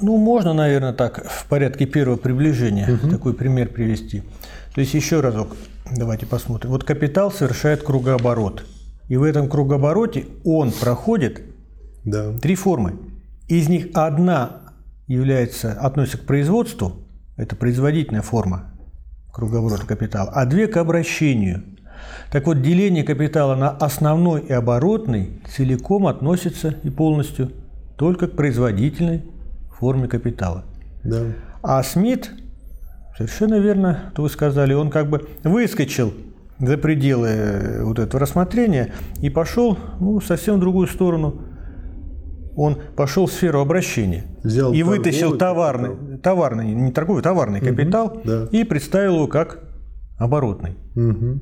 Ну, 0.00 0.16
можно, 0.18 0.52
наверное, 0.52 0.92
так 0.92 1.26
в 1.26 1.46
порядке 1.46 1.86
первого 1.86 2.16
приближения 2.16 2.92
угу. 2.94 3.08
такой 3.08 3.34
пример 3.34 3.68
привести. 3.68 4.22
То 4.74 4.80
есть 4.80 4.94
еще 4.94 5.20
разок, 5.20 5.56
давайте 5.96 6.26
посмотрим. 6.26 6.70
Вот 6.70 6.84
капитал 6.84 7.30
совершает 7.30 7.82
кругооборот. 7.82 8.64
И 9.08 9.16
в 9.16 9.22
этом 9.22 9.48
кругообороте 9.48 10.26
он 10.44 10.72
проходит 10.72 11.42
да. 12.04 12.32
три 12.38 12.56
формы. 12.56 12.98
Из 13.48 13.68
них 13.68 13.88
одна 13.94 14.62
является, 15.06 15.72
относится 15.72 16.18
к 16.18 16.26
производству, 16.26 16.96
это 17.36 17.54
производительная 17.54 18.22
форма 18.22 18.72
кругооборота 19.32 19.86
капитала, 19.86 20.30
а 20.30 20.46
две 20.46 20.66
к 20.66 20.76
обращению. 20.78 21.62
Так 22.30 22.46
вот, 22.46 22.62
деление 22.62 23.04
капитала 23.04 23.54
на 23.54 23.70
основной 23.70 24.40
и 24.40 24.52
оборотный 24.52 25.40
целиком 25.54 26.06
относится 26.06 26.74
и 26.82 26.90
полностью 26.90 27.52
только 27.96 28.26
к 28.28 28.32
производительной 28.32 29.22
форме 29.78 30.08
капитала. 30.08 30.64
Да. 31.04 31.22
А 31.62 31.82
Смит, 31.82 32.30
совершенно 33.16 33.58
верно, 33.58 34.12
то 34.14 34.22
вы 34.22 34.30
сказали, 34.30 34.74
он 34.74 34.90
как 34.90 35.08
бы 35.08 35.28
выскочил 35.44 36.12
за 36.58 36.78
пределы 36.78 37.28
э, 37.28 37.84
вот 37.84 37.98
этого 37.98 38.20
рассмотрения 38.20 38.92
и 39.20 39.30
пошел 39.30 39.78
ну, 40.00 40.20
совсем 40.20 40.56
в 40.56 40.60
другую 40.60 40.86
сторону. 40.86 41.42
Он 42.56 42.78
пошел 42.96 43.26
в 43.26 43.32
сферу 43.32 43.60
обращения 43.60 44.24
Взял 44.42 44.72
и 44.72 44.82
вытащил 44.82 45.36
товарный, 45.36 45.90
капитал. 45.90 46.18
товарный, 46.22 46.72
не 46.72 46.90
торговый, 46.90 47.22
товарный 47.22 47.58
угу, 47.58 47.68
капитал 47.68 48.22
да. 48.24 48.48
и 48.50 48.64
представил 48.64 49.16
его 49.16 49.26
как 49.26 49.62
оборотный. 50.16 50.76
Угу. 50.94 51.40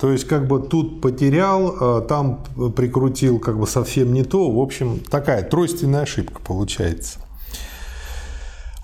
То 0.00 0.10
есть, 0.10 0.24
как 0.26 0.48
бы 0.48 0.60
тут 0.60 1.02
потерял, 1.02 1.98
э, 2.00 2.06
там 2.08 2.42
прикрутил 2.74 3.38
как 3.38 3.58
бы 3.58 3.66
совсем 3.66 4.14
не 4.14 4.24
то. 4.24 4.50
В 4.50 4.58
общем, 4.58 5.00
такая 5.00 5.42
тройственная 5.42 6.02
ошибка 6.02 6.40
получается. 6.40 7.18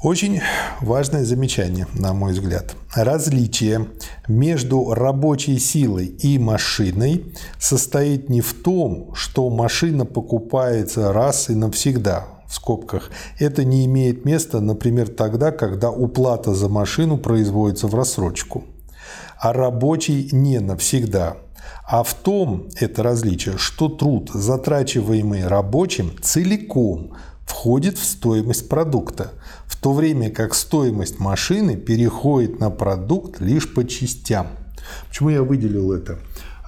Очень 0.03 0.43
важное 0.83 1.25
замечание, 1.25 1.87
на 1.95 2.13
мой 2.13 2.33
взгляд. 2.33 2.77
Различие 2.95 3.89
между 4.29 4.93
рабочей 4.93 5.59
силой 5.59 6.05
и 6.05 6.39
машиной 6.39 7.33
состоит 7.59 8.29
не 8.29 8.43
в 8.43 8.53
том, 8.53 9.15
что 9.15 9.49
машина 9.49 10.05
покупается 10.05 11.15
раз 11.15 11.49
и 11.49 11.55
навсегда, 11.55 12.27
в 12.47 12.55
скобках. 12.55 13.11
Это 13.39 13.65
не 13.65 13.87
имеет 13.87 14.27
места, 14.27 14.61
например, 14.61 15.09
тогда, 15.09 15.51
когда 15.51 15.91
уплата 15.91 16.55
за 16.55 16.69
машину 16.69 17.17
производится 17.17 17.87
в 17.87 17.95
рассрочку– 17.95 18.65
а 19.39 19.53
рабочий 19.53 20.29
не 20.33 20.61
навсегда. 20.61 21.37
А 21.89 22.03
в 22.03 22.15
том 22.15 22.69
это 22.77 23.03
различие, 23.03 23.59
что 23.59 23.89
труд, 23.89 24.31
затрачиваемый 24.33 25.47
рабочим, 25.47 26.13
целиком 26.21 27.13
входит 27.45 27.97
в 27.97 28.05
стоимость 28.05 28.69
продукта, 28.69 29.33
в 29.67 29.81
то 29.81 29.93
время 29.93 30.31
как 30.31 30.55
стоимость 30.55 31.21
машины 31.21 31.77
переходит 31.77 32.59
на 32.61 32.71
продукт 32.71 33.41
лишь 33.41 33.73
по 33.73 33.87
частям. 33.87 34.49
Почему 35.09 35.31
я 35.31 35.43
выделил 35.43 35.93
это? 35.93 36.19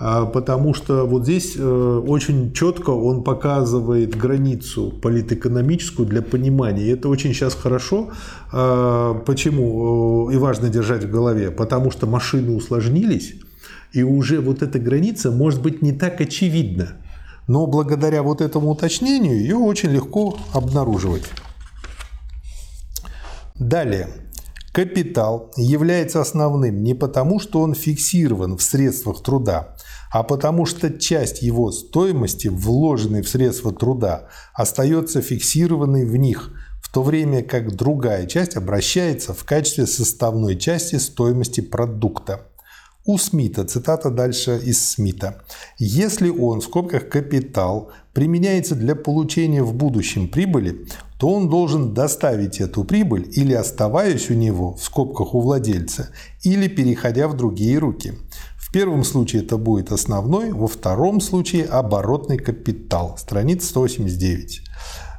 А, 0.01 0.27
потому 0.27 0.75
что 0.75 1.05
вот 1.07 1.25
здесь 1.25 1.55
э, 1.57 2.03
очень 2.07 2.53
четко 2.53 2.91
он 2.91 3.25
показывает 3.25 4.17
границу 4.17 4.93
политэкономическую 5.03 6.07
для 6.07 6.23
понимания. 6.23 6.85
И 6.85 6.89
это 6.89 7.09
очень 7.09 7.35
сейчас 7.35 7.55
хорошо. 7.55 8.11
А, 8.53 9.15
почему? 9.27 10.31
Э, 10.31 10.35
и 10.35 10.37
важно 10.37 10.69
держать 10.69 11.05
в 11.05 11.11
голове. 11.11 11.51
Потому 11.51 11.91
что 11.91 12.07
машины 12.07 12.55
усложнились, 12.55 13.35
И 13.93 14.03
уже 14.03 14.41
вот 14.41 14.63
эта 14.63 14.79
граница 14.79 15.31
может 15.31 15.63
быть 15.63 15.83
не 15.83 15.93
так 15.93 16.21
очевидна. 16.21 16.93
Но 17.49 17.67
благодаря 17.67 18.23
вот 18.23 18.41
этому 18.41 18.71
уточнению 18.71 19.41
ее 19.41 19.57
очень 19.57 19.91
легко 19.91 20.39
обнаруживать. 20.53 21.25
Далее. 23.59 24.09
Капитал 24.73 25.51
является 25.57 26.21
основным 26.21 26.85
не 26.85 26.95
потому, 26.95 27.41
что 27.41 27.63
он 27.63 27.75
фиксирован 27.75 28.57
в 28.57 28.63
средствах 28.63 29.23
труда, 29.23 29.75
а 30.11 30.23
потому 30.23 30.67
что 30.67 30.91
часть 30.91 31.43
его 31.43 31.71
стоимости, 31.71 32.49
вложенной 32.49 33.23
в 33.23 33.29
средства 33.29 33.73
труда, 33.73 34.29
остается 34.55 35.23
фиксированной 35.23 36.05
в 36.05 36.17
них, 36.17 36.51
в 36.83 36.93
то 36.93 37.03
время 37.03 37.43
как 37.43 37.77
другая 37.77 38.27
часть 38.27 38.57
обращается 38.57 39.35
в 39.35 39.45
качестве 39.45 39.87
составной 39.87 40.57
части 40.57 40.97
стоимости 40.97 41.61
продукта. 41.61 42.47
У 43.05 43.17
Смита, 43.17 43.65
цитата 43.65 44.11
дальше 44.11 44.61
из 44.63 44.91
Смита, 44.91 45.43
«Если 45.79 46.29
он, 46.29 46.61
в 46.61 46.65
скобках 46.65 47.09
капитал, 47.09 47.91
применяется 48.13 48.75
для 48.75 48.95
получения 48.95 49.63
в 49.63 49.73
будущем 49.73 50.29
прибыли, 50.29 50.87
то 51.19 51.29
он 51.29 51.49
должен 51.49 51.95
доставить 51.95 52.61
эту 52.61 52.85
прибыль 52.85 53.27
или 53.33 53.55
оставаясь 53.55 54.29
у 54.29 54.35
него, 54.35 54.75
в 54.75 54.85
скобках 54.85 55.35
у 55.35 55.41
владельца, 55.41 56.11
или 56.43 56.69
переходя 56.69 57.29
в 57.29 57.37
другие 57.37 57.79
руки. 57.79 58.13
В 58.69 58.71
первом 58.71 59.03
случае 59.03 59.45
это 59.45 59.57
будет 59.57 59.93
основной, 59.93 60.53
во 60.53 60.69
втором 60.69 61.23
случае 61.23 61.65
оборотный 61.65 62.37
капитал. 62.37 63.17
Страница 63.17 63.67
189. 63.69 64.61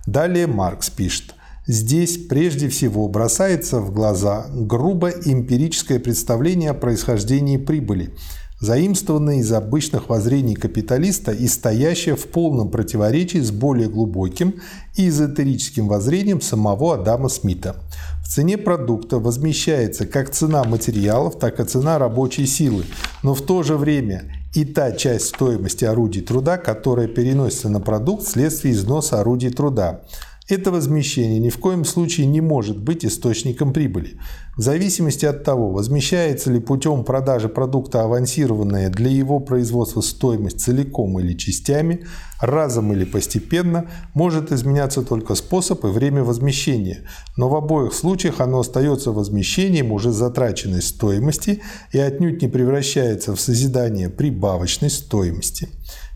Далее 0.06 0.46
Маркс 0.46 0.92
пишет. 0.92 1.34
Здесь 1.66 2.28
прежде 2.28 2.70
всего 2.70 3.08
бросается 3.08 3.80
в 3.80 3.92
глаза 3.92 4.46
грубо 4.52 5.10
эмпирическое 5.10 6.00
представление 6.00 6.70
о 6.70 6.76
происхождении 6.76 7.58
прибыли, 7.58 8.14
заимствованное 8.60 9.38
из 9.38 9.52
обычных 9.52 10.10
воззрений 10.10 10.56
капиталиста 10.56 11.32
и 11.32 11.48
стоящее 11.48 12.16
в 12.16 12.28
полном 12.28 12.70
противоречии 12.70 13.40
с 13.40 13.52
более 13.52 13.90
глубоким 13.90 14.56
и 14.96 15.10
эзотерическим 15.10 15.88
воззрением 15.88 16.42
самого 16.42 16.96
Адама 16.96 17.30
Смита. 17.30 17.76
В 18.24 18.28
цене 18.28 18.58
продукта 18.58 19.18
возмещается 19.20 20.06
как 20.06 20.30
цена 20.30 20.64
материалов, 20.64 21.40
так 21.40 21.60
и 21.60 21.64
цена 21.64 21.98
рабочей 21.98 22.46
силы, 22.46 22.86
но 23.24 23.34
в 23.34 23.42
то 23.42 23.64
же 23.64 23.78
время 23.78 24.32
и 24.54 24.66
та 24.66 24.92
часть 24.92 25.28
стоимости 25.28 25.86
орудий 25.86 26.22
труда, 26.22 26.58
которая 26.58 27.08
переносится 27.08 27.70
на 27.70 27.80
продукт 27.80 28.26
вследствие 28.26 28.74
износа 28.74 29.20
орудий 29.20 29.50
труда– 29.50 30.02
это 30.50 30.72
возмещение 30.72 31.40
ни 31.40 31.50
в 31.50 31.58
коем 31.58 31.86
случае 31.86 32.26
не 32.26 32.42
может 32.42 32.78
быть 32.78 33.06
источником 33.06 33.72
прибыли. 33.72 34.18
В 34.58 34.62
зависимости 34.62 35.26
от 35.26 35.44
того, 35.44 35.72
возмещается 35.72 36.52
ли 36.52 36.60
путем 36.60 37.04
продажи 37.04 37.48
продукта 37.48 38.04
авансированная 38.04 38.90
для 38.90 39.10
его 39.10 39.40
производства 39.40 40.02
стоимость 40.02 40.60
целиком 40.60 41.20
или 41.20 41.34
частями, 41.34 42.06
разом 42.42 42.92
или 42.92 43.06
постепенно, 43.06 43.90
может 44.14 44.52
изменяться 44.52 45.04
только 45.04 45.36
способ 45.36 45.86
и 45.86 45.88
время 45.88 46.24
возмещения, 46.24 47.06
но 47.38 47.48
в 47.48 47.56
обоих 47.56 47.94
случаях 47.94 48.42
оно 48.42 48.60
остается 48.60 49.12
возмещением 49.12 49.92
уже 49.92 50.12
затраченной 50.12 50.82
стоимости 50.82 51.62
и 51.94 52.00
отнюдь 52.00 52.42
не 52.42 52.48
превращается 52.48 53.36
в 53.36 53.40
созидание 53.40 54.10
прибавочной 54.10 54.90
стоимости. 54.90 55.70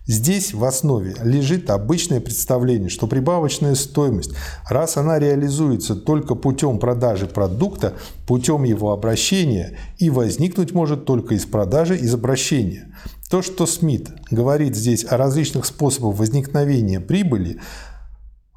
Здесь 0.05 0.53
в 0.53 0.65
основе 0.65 1.15
лежит 1.23 1.69
обычное 1.69 2.19
представление, 2.19 2.89
что 2.89 3.07
прибавочная 3.07 3.73
стоимость, 3.75 4.33
раз 4.69 4.97
она 4.97 5.17
реализуется 5.17 5.95
только 5.95 6.35
путем 6.35 6.77
продажи 6.77 7.25
продукта, 7.25 7.93
путем 8.27 8.63
его 8.63 8.91
обращения, 8.91 9.77
и 9.97 10.09
возникнуть 10.09 10.73
может 10.73 11.05
только 11.05 11.35
из 11.35 11.45
продажи 11.45 11.97
из 11.97 12.13
обращения. 12.13 12.93
То, 13.29 13.41
что 13.41 13.65
Смит 13.65 14.09
говорит 14.29 14.75
здесь 14.75 15.05
о 15.09 15.15
различных 15.15 15.65
способах 15.65 16.19
возникновения 16.19 16.99
прибыли, 16.99 17.61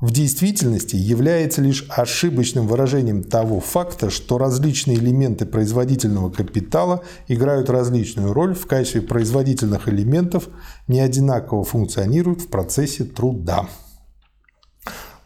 в 0.00 0.10
действительности 0.10 0.94
является 0.96 1.62
лишь 1.62 1.86
ошибочным 1.88 2.66
выражением 2.66 3.22
того 3.22 3.60
факта, 3.60 4.10
что 4.10 4.36
различные 4.36 4.98
элементы 4.98 5.46
производительного 5.46 6.30
капитала 6.30 7.02
играют 7.28 7.70
различную 7.70 8.34
роль 8.34 8.54
в 8.54 8.66
качестве 8.66 9.00
производительных 9.00 9.88
элементов, 9.88 10.48
не 10.86 11.00
одинаково 11.00 11.64
функционируют 11.64 12.42
в 12.42 12.48
процессе 12.48 13.04
труда. 13.04 13.68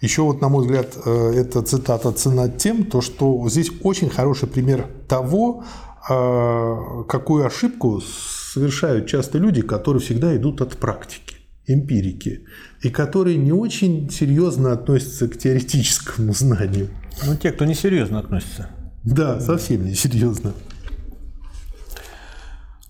Еще 0.01 0.23
вот, 0.23 0.41
на 0.41 0.49
мой 0.49 0.63
взгляд, 0.63 0.97
э, 1.05 1.33
эта 1.37 1.63
цитата 1.63 2.13
цена 2.13 2.49
тем, 2.49 2.85
то, 2.85 3.01
что 3.01 3.47
здесь 3.49 3.71
очень 3.83 4.09
хороший 4.09 4.49
пример 4.49 4.89
того, 5.09 5.65
э, 6.09 7.05
какую 7.09 7.45
ошибку 7.45 8.01
совершают 8.01 9.09
часто 9.09 9.39
люди, 9.39 9.63
которые 9.63 10.01
всегда 10.01 10.35
идут 10.37 10.63
от 10.63 10.79
практики 10.79 11.40
эмпирики, 11.67 12.45
и 12.83 12.91
которые 12.91 13.37
не 13.37 13.53
очень 13.53 14.11
серьезно 14.11 14.73
относятся 14.73 15.29
к 15.29 15.39
теоретическому 15.39 16.33
знанию. 16.33 16.89
Ну, 17.25 17.37
те, 17.37 17.53
кто 17.53 17.65
не 17.65 17.75
серьезно 17.75 18.19
относится. 18.19 18.69
Да, 19.05 19.41
совсем 19.41 19.85
не 19.85 19.95
серьезно. 19.95 20.53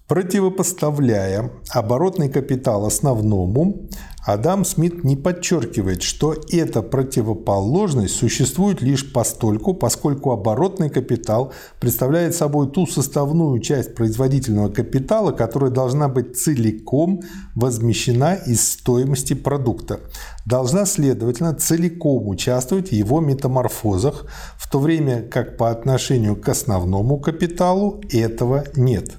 Противопоставляя 0.09 1.51
оборотный 1.69 2.29
капитал 2.29 2.85
основному, 2.85 3.89
Адам 4.27 4.67
Смит 4.67 5.03
не 5.03 5.17
подчеркивает, 5.17 6.03
что 6.03 6.37
эта 6.53 6.83
противоположность 6.83 8.15
существует 8.15 8.83
лишь 8.83 9.11
постольку, 9.11 9.73
поскольку 9.73 10.33
оборотный 10.33 10.91
капитал 10.91 11.55
представляет 11.81 12.35
собой 12.35 12.71
ту 12.71 12.87
составную 12.87 13.59
часть 13.61 13.95
производительного 13.95 14.69
капитала, 14.69 15.33
которая 15.33 15.71
должна 15.71 16.09
быть 16.09 16.37
целиком 16.37 17.23
возмещена 17.55 18.35
из 18.35 18.73
стоимости 18.73 19.33
продукта. 19.33 20.01
Должна, 20.45 20.85
следовательно, 20.85 21.55
целиком 21.55 22.29
участвовать 22.29 22.91
в 22.91 22.93
его 22.93 23.21
метаморфозах, 23.21 24.27
в 24.59 24.71
то 24.71 24.81
время 24.81 25.23
как 25.23 25.57
по 25.57 25.71
отношению 25.71 26.37
к 26.37 26.47
основному 26.47 27.19
капиталу 27.19 28.03
этого 28.11 28.65
нет. 28.77 29.13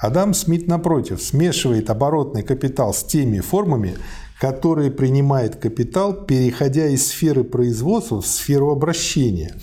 Адам 0.00 0.34
Смит, 0.34 0.68
напротив, 0.68 1.22
смешивает 1.22 1.88
оборотный 1.88 2.42
капитал 2.42 2.92
с 2.92 3.02
теми 3.02 3.40
формами, 3.40 3.94
которые 4.44 4.90
принимает 4.90 5.56
капитал, 5.56 6.12
переходя 6.12 6.86
из 6.88 7.06
сферы 7.06 7.44
производства 7.44 8.20
в 8.20 8.26
сферу 8.26 8.72
обращения, 8.72 9.54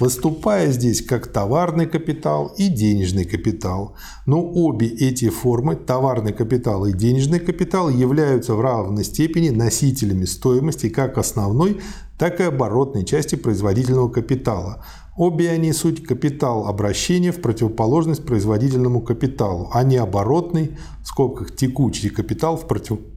выступая 0.00 0.72
здесь 0.72 1.02
как 1.02 1.28
товарный 1.28 1.86
капитал 1.86 2.52
и 2.58 2.66
денежный 2.66 3.26
капитал. 3.26 3.94
Но 4.26 4.42
обе 4.44 4.88
эти 4.88 5.28
формы, 5.28 5.76
товарный 5.76 6.32
капитал 6.32 6.84
и 6.84 6.92
денежный 6.92 7.38
капитал, 7.38 7.88
являются 7.88 8.56
в 8.56 8.60
равной 8.60 9.04
степени 9.04 9.50
носителями 9.50 10.24
стоимости 10.24 10.88
как 10.88 11.16
основной, 11.16 11.80
так 12.18 12.40
и 12.40 12.42
оборотной 12.42 13.04
части 13.04 13.36
производительного 13.36 14.08
капитала– 14.08 14.84
Обе 15.16 15.48
они 15.48 15.72
суть 15.72 16.02
капитал 16.02 16.66
обращения 16.66 17.30
в 17.30 17.40
противоположность 17.40 18.26
производительному 18.26 19.00
капиталу, 19.00 19.70
а 19.72 19.84
не 19.84 19.96
оборотный, 19.96 20.76
в 21.04 21.06
скобках 21.06 21.54
текучий 21.54 22.10
капитал 22.10 22.56
в 22.56 22.66
противоположность 22.66 23.13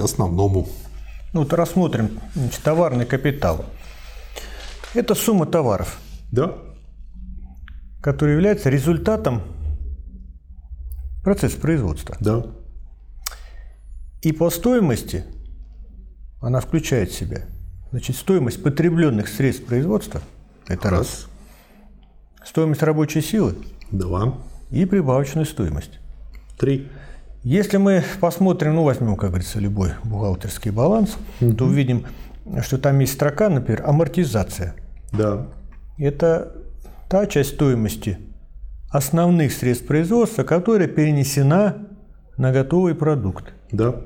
основному. 0.00 0.68
Ну, 1.32 1.40
вот 1.40 1.52
рассмотрим 1.52 2.18
значит, 2.34 2.62
товарный 2.62 3.06
капитал. 3.06 3.64
Это 4.94 5.14
сумма 5.14 5.46
товаров. 5.46 5.98
Да. 6.32 6.56
Который 8.02 8.34
является 8.34 8.70
результатом 8.70 9.42
процесса 11.22 11.58
производства. 11.58 12.16
Да. 12.20 12.46
И 14.22 14.32
по 14.32 14.50
стоимости 14.50 15.24
она 16.40 16.60
включает 16.60 17.10
в 17.10 17.18
себя 17.18 17.46
значит, 17.90 18.16
стоимость 18.16 18.62
потребленных 18.62 19.28
средств 19.28 19.66
производства– 19.66 20.20
это 20.66 20.90
раз. 20.90 21.00
раз. 21.00 21.26
Стоимость 22.48 22.82
рабочей 22.82 23.20
силы. 23.20 23.56
Два. 23.90 24.38
И 24.70 24.84
прибавочная 24.84 25.44
стоимость. 25.44 25.98
Три. 26.58 26.88
Если 27.42 27.78
мы 27.78 28.04
посмотрим, 28.20 28.74
ну 28.74 28.84
возьмем, 28.84 29.16
как 29.16 29.30
говорится, 29.30 29.60
любой 29.60 29.92
бухгалтерский 30.04 30.70
баланс, 30.70 31.16
угу. 31.40 31.54
то 31.54 31.64
увидим, 31.64 32.04
что 32.60 32.76
там 32.76 32.98
есть 32.98 33.14
строка, 33.14 33.48
например, 33.48 33.82
амортизация. 33.86 34.74
Да. 35.12 35.46
Это 35.98 36.52
та 37.08 37.26
часть 37.26 37.54
стоимости 37.54 38.18
основных 38.90 39.52
средств 39.52 39.86
производства, 39.86 40.42
которая 40.42 40.88
перенесена 40.88 41.76
на 42.36 42.52
готовый 42.52 42.94
продукт. 42.94 43.54
Да. 43.72 43.96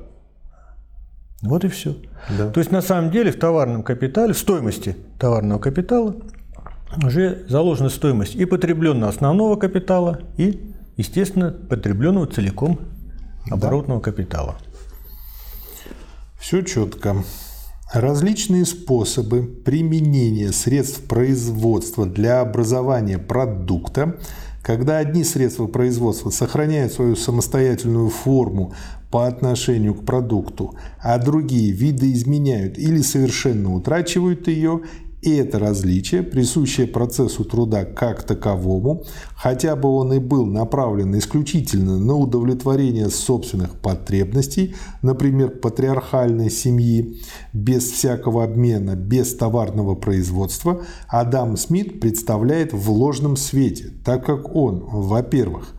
Вот 1.41 1.65
и 1.65 1.67
все. 1.67 1.97
Да. 2.37 2.49
То 2.49 2.59
есть 2.59 2.71
на 2.71 2.81
самом 2.81 3.11
деле 3.11 3.31
в 3.31 3.39
товарном 3.39 3.83
капитале, 3.83 4.33
в 4.33 4.37
стоимости 4.37 4.95
товарного 5.19 5.59
капитала 5.59 6.15
уже 7.03 7.45
заложена 7.49 7.89
стоимость 7.89 8.35
и 8.35 8.45
потребленного 8.45 9.09
основного 9.09 9.57
капитала, 9.57 10.19
и, 10.37 10.73
естественно, 10.95 11.51
потребленного 11.51 12.27
целиком 12.27 12.79
оборотного 13.49 13.99
капитала. 13.99 14.57
Все 16.39 16.61
четко. 16.61 17.23
Различные 17.93 18.65
способы 18.65 19.43
применения 19.43 20.51
средств 20.51 21.01
производства 21.07 22.05
для 22.05 22.41
образования 22.41 23.19
продукта 23.19 24.17
Когда 24.61 24.97
одни 24.97 25.23
средства 25.23 25.67
производства 25.67 26.31
сохраняют 26.31 26.91
свою 26.91 27.15
самостоятельную 27.15 28.09
форму 28.09 28.73
по 29.11 29.27
отношению 29.27 29.93
к 29.93 30.03
продукту, 30.03 30.75
а 30.99 31.19
другие 31.19 31.71
видоизменяют 31.71 32.79
или 32.79 33.01
совершенно 33.01 33.75
утрачивают 33.75 34.47
ее, 34.47 34.81
и 35.25 35.37
это 35.37 35.57
различие, 35.57 36.21
присущее 36.21 36.85
процессу 36.85 37.43
труда 37.45 37.83
как 37.83 38.21
таковому, 38.21 39.05
хотя 39.35 39.75
бы 39.75 39.89
он 39.89 40.13
и 40.13 40.19
был 40.19 40.45
направлен 40.45 41.17
исключительно 41.17 41.97
на 41.97 42.15
удовлетворение 42.15 43.09
собственных 43.09 43.79
потребностей, 43.79 44.75
например, 45.01 45.49
патриархальной 45.49 46.51
семьи, 46.51 47.19
без 47.53 47.89
всякого 47.89 48.43
обмена, 48.43 48.95
без 48.95 49.35
товарного 49.35 49.95
производства, 49.95 50.83
Адам 51.07 51.57
Смит 51.57 51.99
представляет 51.99 52.71
в 52.71 52.91
ложном 52.91 53.35
свете, 53.35 53.93
так 54.05 54.23
как 54.27 54.55
он, 54.55 54.85
во-первых, 54.87 55.73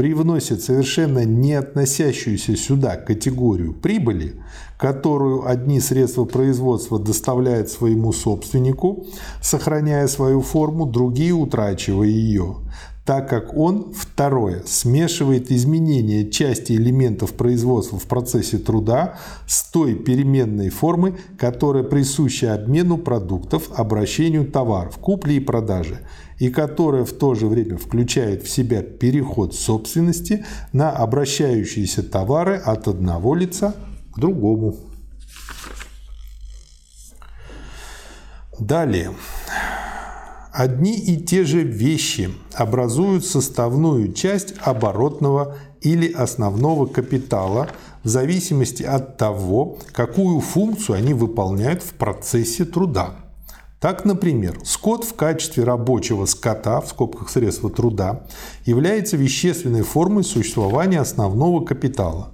привносит 0.00 0.62
совершенно 0.62 1.26
не 1.26 1.52
относящуюся 1.52 2.56
сюда 2.56 2.96
категорию 2.96 3.74
прибыли, 3.74 4.42
которую 4.78 5.46
одни 5.46 5.78
средства 5.78 6.24
производства 6.24 6.98
доставляют 6.98 7.68
своему 7.68 8.14
собственнику, 8.14 9.04
сохраняя 9.42 10.06
свою 10.06 10.40
форму, 10.40 10.86
другие 10.86 11.34
утрачивая 11.34 12.06
ее 12.06 12.56
так 13.04 13.28
как 13.28 13.56
он, 13.56 13.92
второе, 13.92 14.62
смешивает 14.66 15.50
изменения 15.50 16.30
части 16.30 16.74
элементов 16.74 17.32
производства 17.32 17.98
в 17.98 18.04
процессе 18.04 18.56
труда 18.56 19.18
с 19.48 19.68
той 19.68 19.96
переменной 19.96 20.68
формой, 20.68 21.14
которая 21.36 21.82
присуща 21.82 22.54
обмену 22.54 22.98
продуктов, 22.98 23.68
обращению 23.74 24.48
товаров, 24.48 24.98
купле 24.98 25.38
и 25.38 25.40
продаже, 25.40 26.02
и 26.40 26.48
которая 26.48 27.04
в 27.04 27.12
то 27.12 27.34
же 27.34 27.46
время 27.46 27.76
включает 27.76 28.42
в 28.42 28.48
себя 28.48 28.82
переход 28.82 29.54
собственности 29.54 30.44
на 30.72 30.90
обращающиеся 30.90 32.02
товары 32.02 32.56
от 32.56 32.88
одного 32.88 33.34
лица 33.34 33.74
к 34.14 34.18
другому. 34.18 34.74
Далее. 38.58 39.12
Одни 40.50 40.98
и 40.98 41.22
те 41.22 41.44
же 41.44 41.62
вещи 41.62 42.30
образуют 42.54 43.26
составную 43.26 44.12
часть 44.14 44.54
оборотного 44.62 45.56
или 45.82 46.10
основного 46.10 46.86
капитала 46.86 47.68
в 48.02 48.08
зависимости 48.08 48.82
от 48.82 49.18
того, 49.18 49.78
какую 49.92 50.40
функцию 50.40 50.96
они 50.96 51.12
выполняют 51.12 51.82
в 51.82 51.92
процессе 51.92 52.64
труда. 52.64 53.29
Так, 53.80 54.04
например, 54.04 54.60
скот 54.62 55.04
в 55.04 55.14
качестве 55.14 55.64
рабочего 55.64 56.26
скота, 56.26 56.82
в 56.82 56.88
скобках 56.88 57.30
средства 57.30 57.70
труда, 57.70 58.26
является 58.66 59.16
вещественной 59.16 59.80
формой 59.80 60.22
существования 60.22 61.00
основного 61.00 61.64
капитала. 61.64 62.28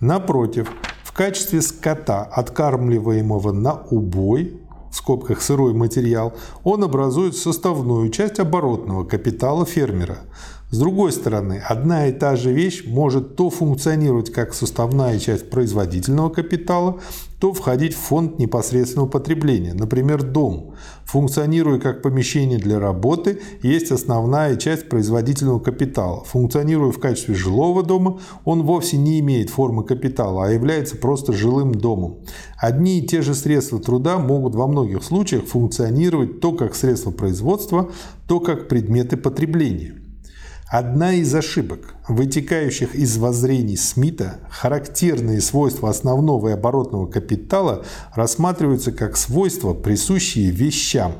Напротив, 0.00 0.70
в 1.04 1.12
качестве 1.12 1.60
скота, 1.60 2.22
откармливаемого 2.24 3.52
на 3.52 3.74
убой, 3.90 4.58
в 4.90 4.96
скобках 4.96 5.42
сырой 5.42 5.74
материал, 5.74 6.32
он 6.64 6.82
образует 6.82 7.36
составную 7.36 8.08
часть 8.08 8.38
оборотного 8.40 9.04
капитала 9.04 9.66
фермера. 9.66 10.20
С 10.68 10.78
другой 10.78 11.12
стороны, 11.12 11.62
одна 11.64 12.08
и 12.08 12.12
та 12.12 12.34
же 12.34 12.52
вещь 12.52 12.84
может 12.86 13.36
то 13.36 13.50
функционировать 13.50 14.32
как 14.32 14.52
составная 14.52 15.16
часть 15.20 15.48
производительного 15.48 16.28
капитала, 16.28 16.98
то 17.38 17.52
входить 17.52 17.94
в 17.94 17.98
фонд 17.98 18.40
непосредственного 18.40 19.06
потребления. 19.08 19.74
Например, 19.74 20.24
дом, 20.24 20.74
функционируя 21.04 21.78
как 21.78 22.02
помещение 22.02 22.58
для 22.58 22.80
работы, 22.80 23.40
есть 23.62 23.92
основная 23.92 24.56
часть 24.56 24.88
производительного 24.88 25.60
капитала. 25.60 26.24
Функционируя 26.24 26.90
в 26.90 26.98
качестве 26.98 27.36
жилого 27.36 27.84
дома, 27.84 28.18
он 28.44 28.64
вовсе 28.64 28.96
не 28.96 29.20
имеет 29.20 29.50
формы 29.50 29.84
капитала, 29.84 30.46
а 30.46 30.50
является 30.50 30.96
просто 30.96 31.32
жилым 31.32 31.76
домом. 31.76 32.24
Одни 32.58 32.98
и 32.98 33.06
те 33.06 33.22
же 33.22 33.34
средства 33.34 33.78
труда 33.78 34.18
могут 34.18 34.56
во 34.56 34.66
многих 34.66 35.04
случаях 35.04 35.44
функционировать 35.44 36.40
то 36.40 36.50
как 36.50 36.74
средства 36.74 37.12
производства, 37.12 37.92
то 38.26 38.40
как 38.40 38.66
предметы 38.66 39.16
потребления. 39.16 40.05
Одна 40.68 41.14
из 41.14 41.32
ошибок, 41.32 41.94
вытекающих 42.08 42.96
из 42.96 43.18
воззрений 43.18 43.76
Смита, 43.76 44.40
характерные 44.50 45.40
свойства 45.40 45.90
основного 45.90 46.48
и 46.48 46.52
оборотного 46.52 47.06
капитала 47.06 47.84
рассматриваются 48.16 48.90
как 48.90 49.16
свойства, 49.16 49.74
присущие 49.74 50.50
вещам. 50.50 51.12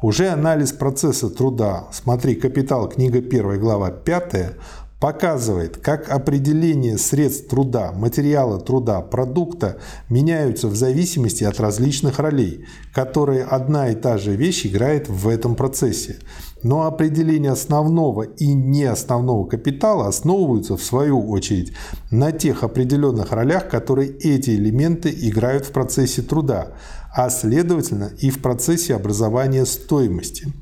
Уже 0.00 0.28
анализ 0.28 0.70
процесса 0.70 1.28
труда, 1.30 1.88
смотри 1.90 2.36
«Капитал», 2.36 2.88
книга 2.88 3.18
1, 3.18 3.58
глава 3.58 3.90
5, 3.90 4.52
показывает, 5.00 5.76
как 5.76 6.08
определение 6.10 6.96
средств 6.96 7.48
труда, 7.48 7.92
материала 7.92 8.58
труда, 8.58 9.00
продукта 9.02 9.76
меняются 10.08 10.68
в 10.68 10.76
зависимости 10.76 11.44
от 11.44 11.60
различных 11.60 12.18
ролей, 12.18 12.64
которые 12.94 13.44
одна 13.44 13.90
и 13.90 13.94
та 13.94 14.16
же 14.16 14.36
вещь 14.36 14.66
играет 14.66 15.08
в 15.08 15.28
этом 15.28 15.54
процессе. 15.54 16.18
Но 16.62 16.86
определение 16.86 17.52
основного 17.52 18.22
и 18.22 18.52
неосновного 18.52 19.46
капитала 19.46 20.08
основываются, 20.08 20.76
в 20.76 20.82
свою 20.82 21.28
очередь, 21.28 21.72
на 22.10 22.32
тех 22.32 22.64
определенных 22.64 23.32
ролях, 23.32 23.68
которые 23.68 24.10
эти 24.10 24.50
элементы 24.50 25.14
играют 25.14 25.66
в 25.66 25.72
процессе 25.72 26.22
труда, 26.22 26.72
а 27.14 27.28
следовательно 27.28 28.10
и 28.18 28.30
в 28.30 28.40
процессе 28.40 28.94
образования 28.94 29.66
стоимости. 29.66 30.52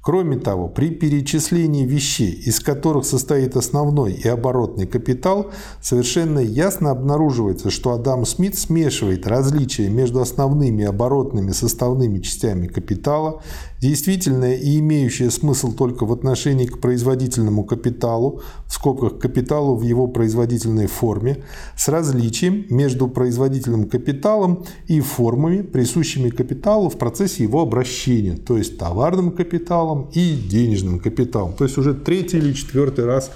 Кроме 0.00 0.38
того, 0.38 0.68
при 0.68 0.90
перечислении 0.90 1.84
вещей, 1.84 2.30
из 2.30 2.60
которых 2.60 3.04
состоит 3.04 3.56
основной 3.56 4.12
и 4.12 4.28
оборотный 4.28 4.86
капитал, 4.86 5.50
совершенно 5.82 6.38
ясно 6.38 6.90
обнаруживается, 6.90 7.70
что 7.70 7.92
Адам 7.92 8.24
Смит 8.24 8.56
смешивает 8.56 9.26
различия 9.26 9.90
между 9.90 10.20
основными 10.20 10.82
и 10.82 10.86
оборотными 10.86 11.50
составными 11.50 12.20
частями 12.20 12.68
капитала, 12.68 13.42
действительное 13.80 14.54
и 14.54 14.78
имеющее 14.78 15.30
смысл 15.30 15.72
только 15.72 16.06
в 16.06 16.12
отношении 16.12 16.66
к 16.66 16.80
производительному 16.80 17.64
капиталу, 17.64 18.40
в 18.66 18.72
скобках 18.72 19.18
капиталу 19.18 19.76
в 19.76 19.82
его 19.82 20.06
производительной 20.06 20.86
форме, 20.86 21.44
с 21.76 21.88
различием 21.88 22.66
между 22.70 23.08
производительным 23.08 23.88
капиталом 23.88 24.64
и 24.86 25.00
формами, 25.00 25.62
присущими 25.62 26.30
капиталу 26.30 26.88
в 26.88 26.96
процессе 26.98 27.42
его 27.42 27.60
обращения, 27.62 28.36
то 28.36 28.56
есть 28.56 28.78
товарным 28.78 29.32
капиталом 29.32 29.87
и 30.14 30.34
денежным 30.34 31.00
капиталом. 31.00 31.54
То 31.54 31.64
есть 31.64 31.78
уже 31.78 31.94
третий 31.94 32.38
или 32.38 32.52
четвертый 32.52 33.04
раз 33.04 33.30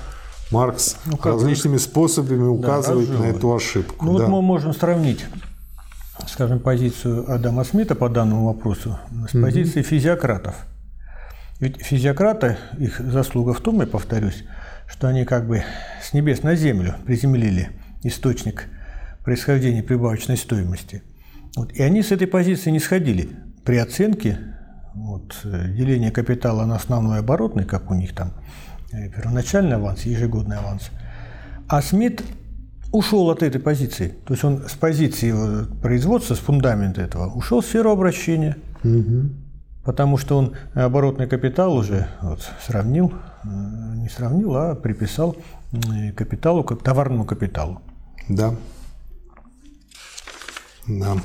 Маркс 0.50 0.96
ну, 1.06 1.18
различными 1.22 1.78
способами 1.78 2.46
указывает 2.46 3.10
да, 3.10 3.18
на 3.18 3.24
эту 3.24 3.54
ошибку. 3.54 4.04
Ну 4.04 4.18
да. 4.18 4.24
вот 4.24 4.32
мы 4.32 4.42
можем 4.42 4.74
сравнить 4.74 5.20
скажем, 6.28 6.60
позицию 6.60 7.30
Адама 7.30 7.64
Смита 7.64 7.94
по 7.94 8.08
данному 8.08 8.46
вопросу 8.46 8.98
с 9.28 9.32
позицией 9.32 9.82
физиократов. 9.82 10.54
Ведь 11.60 11.80
физиократы, 11.80 12.58
их 12.78 13.00
заслуга 13.00 13.54
в 13.54 13.60
том, 13.60 13.80
я 13.80 13.86
повторюсь, 13.86 14.44
что 14.88 15.08
они 15.08 15.24
как 15.24 15.46
бы 15.46 15.62
с 16.02 16.12
небес 16.12 16.42
на 16.42 16.54
землю 16.56 16.96
приземлили 17.06 17.70
источник 18.02 18.68
происхождения 19.24 19.82
прибавочной 19.82 20.36
стоимости. 20.36 21.02
Вот. 21.56 21.72
И 21.72 21.82
они 21.82 22.02
с 22.02 22.10
этой 22.10 22.26
позиции 22.26 22.70
не 22.70 22.80
сходили. 22.80 23.30
При 23.64 23.76
оценке 23.76 24.38
вот, 24.94 25.40
деления 25.44 26.10
капитала 26.10 26.64
на 26.64 26.76
основной 26.76 27.20
оборотный, 27.20 27.64
как 27.64 27.90
у 27.90 27.94
них 27.94 28.14
там, 28.14 28.32
э, 28.92 29.08
первоначальный 29.10 29.76
аванс, 29.76 30.02
ежегодный 30.02 30.58
аванс. 30.58 30.90
А 31.68 31.80
Смит 31.82 32.22
ушел 32.92 33.30
от 33.30 33.42
этой 33.42 33.60
позиции. 33.60 34.14
То 34.26 34.34
есть 34.34 34.44
он 34.44 34.68
с 34.68 34.72
позиции 34.72 35.32
производства, 35.80 36.34
с 36.34 36.38
фундамента 36.38 37.00
этого, 37.00 37.32
ушел 37.32 37.60
в 37.60 37.64
сферу 37.64 37.90
обращения. 37.90 38.56
Угу. 38.84 39.30
Потому 39.84 40.16
что 40.16 40.38
он 40.38 40.54
оборотный 40.74 41.26
капитал 41.26 41.74
уже 41.74 42.06
вот, 42.20 42.48
сравнил, 42.64 43.12
э, 43.44 43.48
не 43.96 44.08
сравнил, 44.08 44.54
а 44.56 44.74
приписал 44.74 45.36
э, 45.72 46.12
капиталу, 46.12 46.62
как 46.62 46.82
товарному 46.82 47.24
капиталу. 47.24 47.80
Да. 48.28 48.54
Да. 50.86 51.16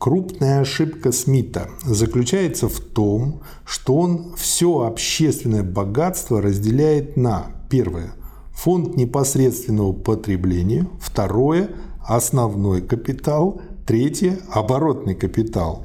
Крупная 0.00 0.60
ошибка 0.60 1.12
Смита 1.12 1.68
заключается 1.84 2.70
в 2.70 2.80
том, 2.80 3.42
что 3.66 3.96
он 3.96 4.34
все 4.34 4.80
общественное 4.80 5.62
богатство 5.62 6.40
разделяет 6.40 7.18
на 7.18 7.48
первое– 7.68 8.14
фонд 8.54 8.96
непосредственного 8.96 9.92
потребления, 9.92 10.88
второе– 10.98 11.72
основной 12.08 12.80
капитал, 12.80 13.60
третье– 13.86 14.38
оборотный 14.50 15.14
капитал. 15.14 15.84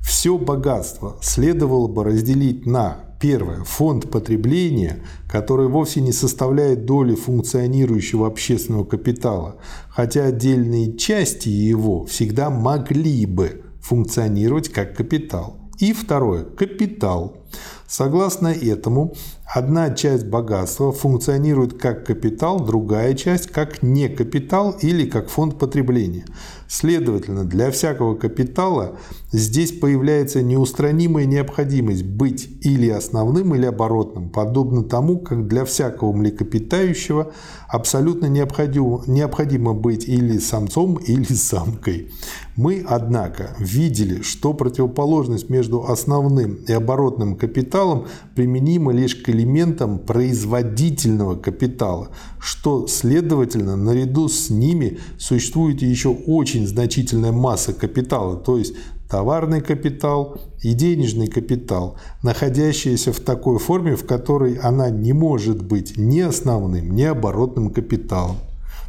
Все 0.00 0.38
богатство 0.38 1.16
следовало 1.20 1.88
бы 1.88 2.04
разделить 2.04 2.66
на 2.66 3.13
Первое. 3.20 3.64
Фонд 3.64 4.10
потребления, 4.10 5.02
который 5.28 5.68
вовсе 5.68 6.00
не 6.00 6.12
составляет 6.12 6.84
доли 6.84 7.14
функционирующего 7.14 8.26
общественного 8.26 8.84
капитала, 8.84 9.56
хотя 9.88 10.24
отдельные 10.24 10.96
части 10.96 11.48
его 11.48 12.04
всегда 12.04 12.50
могли 12.50 13.26
бы 13.26 13.62
функционировать 13.80 14.68
как 14.68 14.96
капитал. 14.96 15.56
И 15.78 15.92
второе– 15.92 16.44
капитал. 16.56 17.38
Согласно 17.86 18.48
этому, 18.48 19.14
одна 19.46 19.90
часть 19.90 20.26
богатства 20.26 20.92
функционирует 20.92 21.78
как 21.78 22.06
капитал, 22.06 22.60
другая 22.60 23.14
часть 23.14 23.48
как 23.48 23.82
не 23.82 24.08
капитал 24.08 24.76
или 24.80 25.06
как 25.06 25.28
фонд 25.28 25.58
потребления. 25.58 26.24
Следовательно, 26.66 27.44
для 27.44 27.70
всякого 27.70 28.16
капитала 28.16 28.96
здесь 29.32 29.72
появляется 29.72 30.42
неустранимая 30.42 31.24
необходимость 31.26 32.04
быть 32.04 32.48
или 32.62 32.88
основным, 32.88 33.54
или 33.54 33.66
оборотным, 33.66 34.28
подобно 34.30 34.82
тому, 34.82 35.18
как 35.18 35.46
для 35.46 35.64
всякого 35.64 36.12
млекопитающего 36.12 37.32
абсолютно 37.68 38.26
необходимо, 38.26 39.02
необходимо 39.06 39.74
быть 39.74 40.08
или 40.08 40.38
самцом, 40.38 40.96
или 40.96 41.32
самкой. 41.32 42.10
Мы, 42.56 42.84
однако, 42.86 43.54
видели, 43.58 44.22
что 44.22 44.54
противоположность 44.54 45.50
между 45.50 45.84
основным 45.84 46.54
и 46.66 46.72
оборотным 46.72 47.36
капиталом 47.36 48.06
применима 48.34 48.92
лишь 48.92 49.16
к 49.16 49.28
элементам 49.34 49.98
производительного 49.98 51.36
капитала, 51.36 52.08
что, 52.38 52.86
следовательно, 52.86 53.76
наряду 53.76 54.28
с 54.28 54.48
ними 54.48 54.98
существует 55.18 55.82
еще 55.82 56.08
очень 56.08 56.66
значительная 56.66 57.32
масса 57.32 57.72
капитала, 57.72 58.36
то 58.36 58.56
есть 58.56 58.74
товарный 59.10 59.60
капитал 59.60 60.38
и 60.62 60.72
денежный 60.72 61.26
капитал, 61.26 61.96
находящиеся 62.22 63.12
в 63.12 63.20
такой 63.20 63.58
форме, 63.58 63.96
в 63.96 64.06
которой 64.06 64.54
она 64.54 64.90
не 64.90 65.12
может 65.12 65.62
быть 65.62 65.96
ни 65.96 66.20
основным, 66.20 66.94
ни 66.94 67.02
оборотным 67.02 67.70
капиталом. 67.70 68.36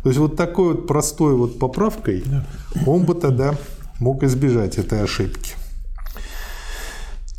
То 0.03 0.09
есть 0.09 0.19
вот 0.19 0.35
такой 0.35 0.75
вот 0.75 0.87
простой 0.87 1.35
вот 1.35 1.59
поправкой 1.59 2.23
он 2.85 3.03
бы 3.03 3.15
тогда 3.15 3.55
мог 3.99 4.23
избежать 4.23 4.77
этой 4.77 5.03
ошибки. 5.03 5.55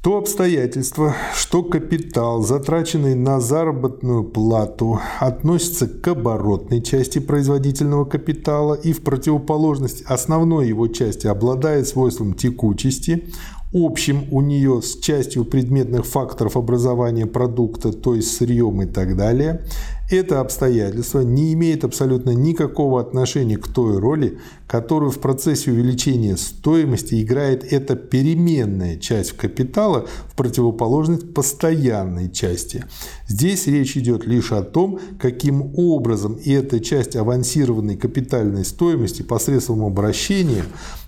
То 0.06 0.18
обстоятельство, 0.18 1.16
что 1.34 1.64
капитал, 1.64 2.40
затраченный 2.40 3.16
на 3.16 3.40
заработную 3.40 4.22
плату, 4.22 5.00
относится 5.18 5.88
к 5.88 6.06
оборотной 6.06 6.80
части 6.80 7.18
производительного 7.18 8.04
капитала 8.04 8.74
и 8.74 8.92
в 8.92 9.02
противоположность 9.02 10.02
основной 10.02 10.68
его 10.68 10.86
части 10.86 11.26
обладает 11.26 11.88
свойством 11.88 12.34
текучести, 12.34 13.32
общим 13.72 14.26
у 14.30 14.40
нее 14.40 14.80
с 14.82 14.98
частью 14.98 15.44
предметных 15.44 16.06
факторов 16.06 16.56
образования 16.56 17.26
продукта, 17.26 17.92
то 17.92 18.14
есть 18.14 18.36
сырьем 18.36 18.82
и 18.82 18.86
так 18.86 19.16
далее, 19.16 19.62
это 20.08 20.40
обстоятельство 20.40 21.20
не 21.20 21.52
имеет 21.54 21.82
абсолютно 21.82 22.30
никакого 22.30 23.00
отношения 23.00 23.56
к 23.56 23.66
той 23.66 23.98
роли, 23.98 24.38
которую 24.68 25.10
в 25.10 25.18
процессе 25.18 25.72
увеличения 25.72 26.36
стоимости 26.36 27.20
играет 27.20 27.64
эта 27.72 27.96
переменная 27.96 28.96
часть 28.98 29.32
капитала 29.32 30.06
в 30.28 30.36
противоположность 30.36 31.34
постоянной 31.34 32.30
части. 32.30 32.84
Здесь 33.26 33.66
речь 33.66 33.96
идет 33.96 34.26
лишь 34.26 34.52
о 34.52 34.62
том, 34.62 35.00
каким 35.18 35.72
образом 35.76 36.38
эта 36.44 36.78
часть 36.78 37.16
авансированной 37.16 37.96
капитальной 37.96 38.64
стоимости 38.64 39.22
посредством 39.22 39.82
обращения 39.82 40.62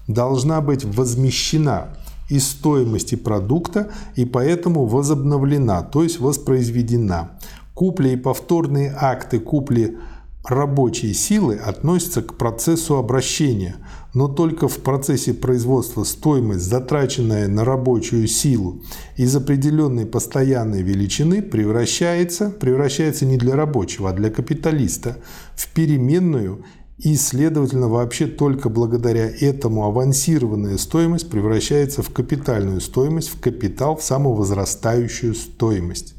должна 0.09 0.61
быть 0.61 0.85
возмещена 0.85 1.95
из 2.29 2.47
стоимости 2.49 3.15
продукта 3.15 3.91
и 4.17 4.25
поэтому 4.25 4.87
возобновлена, 4.87 5.83
то 5.83 6.03
есть 6.03 6.21
воспроизведена. 6.21 7.39
Купли 7.75 8.11
и 8.11 8.17
повторные 8.17 8.95
акты 8.97 9.39
купли 9.39 9.99
рабочей 10.45 11.13
силы 11.13 11.57
относятся 11.57 12.23
к 12.23 12.35
процессу 12.35 12.97
обращения, 12.97 13.77
но 14.15 14.29
только 14.29 14.69
в 14.69 14.79
процессе 14.79 15.35
производства 15.35 16.05
стоимость, 16.05 16.65
затраченная 16.65 17.49
на 17.49 17.65
рабочую 17.65 18.27
силу 18.27 18.83
из 19.17 19.35
определенной 19.37 20.07
постоянной 20.07 20.83
величины, 20.83 21.43
превращается, 21.43 22.51
превращается 22.51 23.27
не 23.27 23.37
для 23.37 23.55
рабочего, 23.57 24.11
а 24.11 24.13
для 24.13 24.31
капиталиста 24.31 25.19
в 25.55 25.73
переменную 25.73 26.65
и, 26.99 27.15
следовательно, 27.15 27.89
вообще 27.89 28.27
только 28.27 28.69
благодаря 28.69 29.31
этому 29.31 29.85
авансированная 29.85 30.77
стоимость 30.79 31.31
превращается 31.31 32.03
в 32.03 32.11
капитальную 32.11 32.81
стоимость, 32.81 33.29
в 33.29 33.41
капитал, 33.41 33.97
в 33.97 34.03
самовозрастающую 34.03 35.35
стоимость. 35.35 36.15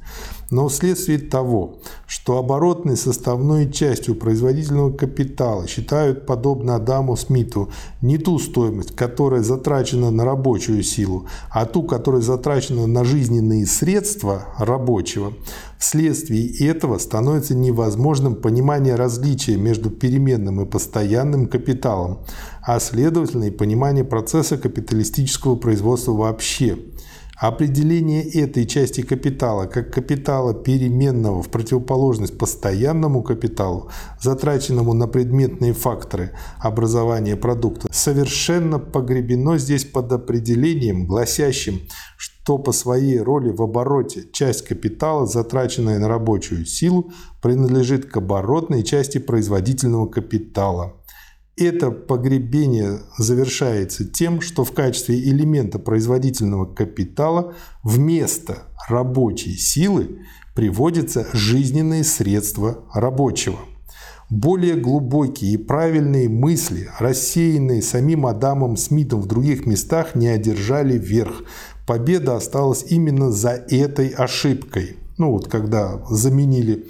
Но 0.52 0.68
вследствие 0.68 1.20
того, 1.20 1.76
что 2.08 2.38
оборотной 2.38 2.98
составной 2.98 3.72
частью 3.72 4.16
производительного 4.16 4.92
капитала 4.92 5.68
считают, 5.68 6.26
подобно 6.26 6.76
Адаму 6.76 7.16
Смиту, 7.16 7.70
не 8.02 8.18
ту 8.18 8.40
стоимость, 8.40 8.96
которая 8.96 9.44
затрачена 9.44 10.10
на 10.10 10.26
рабочую 10.26 10.82
силу, 10.82 11.28
а 11.52 11.66
ту, 11.66 11.84
которая 11.84 12.22
затрачена 12.22 12.88
на 12.88 13.04
жизненные 13.04 13.68
средства 13.68 14.46
рабочего, 14.58 15.34
вследствие 15.78 16.68
этого 16.68 16.98
становится 16.98 17.54
невозможным 17.54 18.34
понимание 18.34 18.96
различия 18.96 19.56
между 19.56 19.92
переменным 19.92 20.62
и 20.62 20.66
постоянным 20.66 21.48
капиталом, 21.48 22.20
а 22.64 22.80
следовательно 22.80 23.46
и 23.46 23.52
понимание 23.52 24.04
процесса 24.04 24.58
капиталистического 24.58 25.56
производства 25.56 26.14
вообще– 26.14 26.80
Определение 27.40 28.30
этой 28.30 28.66
части 28.66 29.00
капитала 29.02 29.66
как 29.66 29.94
капитала 29.94 30.54
переменного 30.54 31.42
в 31.42 31.50
противоположность 31.50 32.38
постоянному 32.38 33.24
капиталу, 33.24 33.90
затраченному 34.20 34.92
на 34.92 35.08
предметные 35.08 35.72
факторы 35.72 36.34
образования 36.60 37.38
продукта, 37.38 37.88
совершенно 37.94 38.78
погребено 38.78 39.58
здесь 39.58 39.86
под 39.86 40.12
определением, 40.12 41.08
гласящим, 41.08 41.80
что 42.18 42.58
по 42.58 42.74
своей 42.74 43.22
роли 43.22 43.52
в 43.52 43.62
обороте 43.62 44.26
часть 44.34 44.68
капитала, 44.68 45.26
затраченная 45.26 45.98
на 45.98 46.10
рабочую 46.10 46.66
силу, 46.66 47.14
принадлежит 47.42 48.06
к 48.06 48.18
оборотной 48.18 48.84
части 48.84 49.18
производительного 49.18 50.08
капитала– 50.08 50.96
это 51.64 51.92
погребение 51.92 53.00
завершается 53.18 54.06
тем, 54.06 54.42
что 54.42 54.64
в 54.64 54.72
качестве 54.72 55.20
элемента 55.20 55.80
производительного 55.80 56.66
капитала 56.66 57.54
вместо 57.84 58.64
рабочей 58.88 59.56
силы 59.56 60.20
приводятся 60.56 61.28
жизненные 61.34 62.04
средства 62.04 62.84
рабочего. 62.94 63.60
Более 64.30 64.76
глубокие 64.76 65.54
и 65.54 65.58
правильные 65.58 66.30
мысли, 66.30 66.90
рассеянные 67.00 67.82
самим 67.82 68.28
Адамом 68.28 68.78
Смитом 68.78 69.22
в 69.22 69.26
других 69.26 69.66
местах, 69.66 70.14
не 70.14 70.28
одержали 70.28 70.98
верх. 71.00 71.44
Победа 71.88 72.36
осталась 72.36 72.86
именно 72.90 73.32
за 73.32 73.50
этой 73.50 74.10
ошибкой. 74.10 74.98
Ну 75.18 75.32
вот 75.32 75.48
когда 75.48 76.00
заменили 76.12 76.86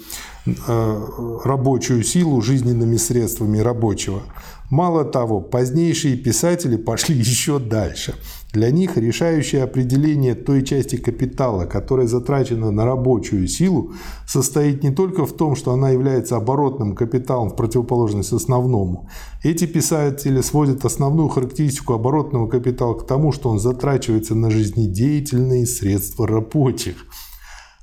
э, 0.45 1.05
рабочую 1.45 2.03
силу 2.03 2.41
жизненными 2.41 2.97
средствами 2.97 3.59
рабочего. 3.59 4.21
Мало 4.69 5.03
того, 5.03 5.41
позднейшие 5.41 6.15
писатели 6.15 6.75
пошли 6.75 7.15
еще 7.19 7.59
дальше. 7.59 8.13
Для 8.53 8.71
них 8.71 8.97
решающее 8.97 9.63
определение 9.63 10.35
той 10.35 10.63
части 10.63 10.95
капитала, 10.95 11.65
которая 11.65 12.07
затрачена 12.07 12.71
на 12.71 12.85
рабочую 12.85 13.47
силу, 13.47 13.93
состоит 14.27 14.83
не 14.83 14.91
только 14.91 15.25
в 15.25 15.33
том, 15.33 15.55
что 15.55 15.71
она 15.71 15.89
является 15.89 16.35
оборотным 16.35 16.95
капиталом 16.95 17.49
в 17.49 17.55
противоположность 17.55 18.33
основному. 18.33 19.09
Эти 19.43 19.65
писатели 19.65 20.41
сводят 20.41 20.85
основную 20.85 21.29
характеристику 21.29 21.93
оборотного 21.93 22.47
капитала 22.47 22.95
к 22.95 23.05
тому, 23.05 23.31
что 23.31 23.49
он 23.49 23.59
затрачивается 23.59 24.35
на 24.35 24.49
жизнедеятельные 24.49 25.65
средства 25.65 26.27
рабочих– 26.27 27.05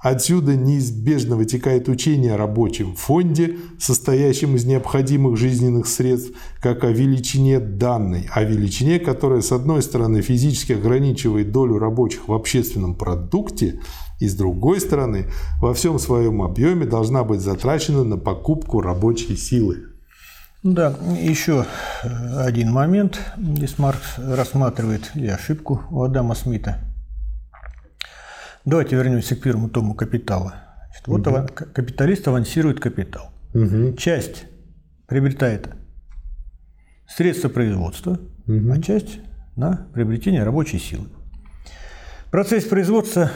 Отсюда 0.08 0.54
неизбежно 0.54 1.34
вытекает 1.34 1.88
учение 1.88 2.34
о 2.34 2.36
рабочем 2.36 2.94
фонде, 2.94 3.56
состоящем 3.80 4.54
из 4.54 4.64
необходимых 4.64 5.36
жизненных 5.36 5.88
средств, 5.88 6.30
как 6.60 6.84
о 6.84 6.92
величине 6.92 7.58
данной, 7.58 8.28
о 8.32 8.44
величине, 8.44 9.00
которая, 9.00 9.40
с 9.40 9.50
одной 9.50 9.82
стороны, 9.82 10.22
физически 10.22 10.74
ограничивает 10.74 11.50
долю 11.50 11.80
рабочих 11.80 12.28
в 12.28 12.32
общественном 12.32 12.94
продукте, 12.94 13.80
и, 14.20 14.28
с 14.28 14.36
другой 14.36 14.80
стороны, 14.80 15.26
во 15.60 15.74
всем 15.74 15.98
своем 15.98 16.40
объеме 16.40 16.86
должна 16.86 17.24
быть 17.24 17.40
затрачена 17.40 18.04
на 18.04 18.16
покупку 18.16 18.80
рабочей 18.80 19.36
силы. 19.36 19.86
Да, 20.62 20.94
еще 21.20 21.66
один 22.36 22.70
момент. 22.70 23.18
Здесь 23.36 23.76
Маркс 23.76 24.18
рассматривает 24.18 25.10
и 25.16 25.26
ошибку 25.26 25.82
у 25.90 26.04
Адама 26.04 26.36
Смита– 26.36 26.78
Давайте 28.66 28.96
вернемся 28.96 29.36
к 29.36 29.40
первому 29.40 29.68
тому 29.68 29.94
капитала. 29.94 30.54
Значит, 30.88 31.06
вот 31.06 31.26
угу. 31.28 31.72
капиталист 31.72 32.26
авансирует 32.26 32.80
капитал. 32.80 33.30
Угу. 33.54 33.94
Часть 33.96 34.46
приобретает 35.06 35.68
средства 37.08 37.48
производства, 37.48 38.18
угу. 38.46 38.72
а 38.72 38.82
часть 38.82 39.20
на 39.54 39.86
приобретение 39.94 40.42
рабочей 40.42 40.80
силы. 40.80 41.06
Процесс 42.32 42.64
производства 42.64 43.30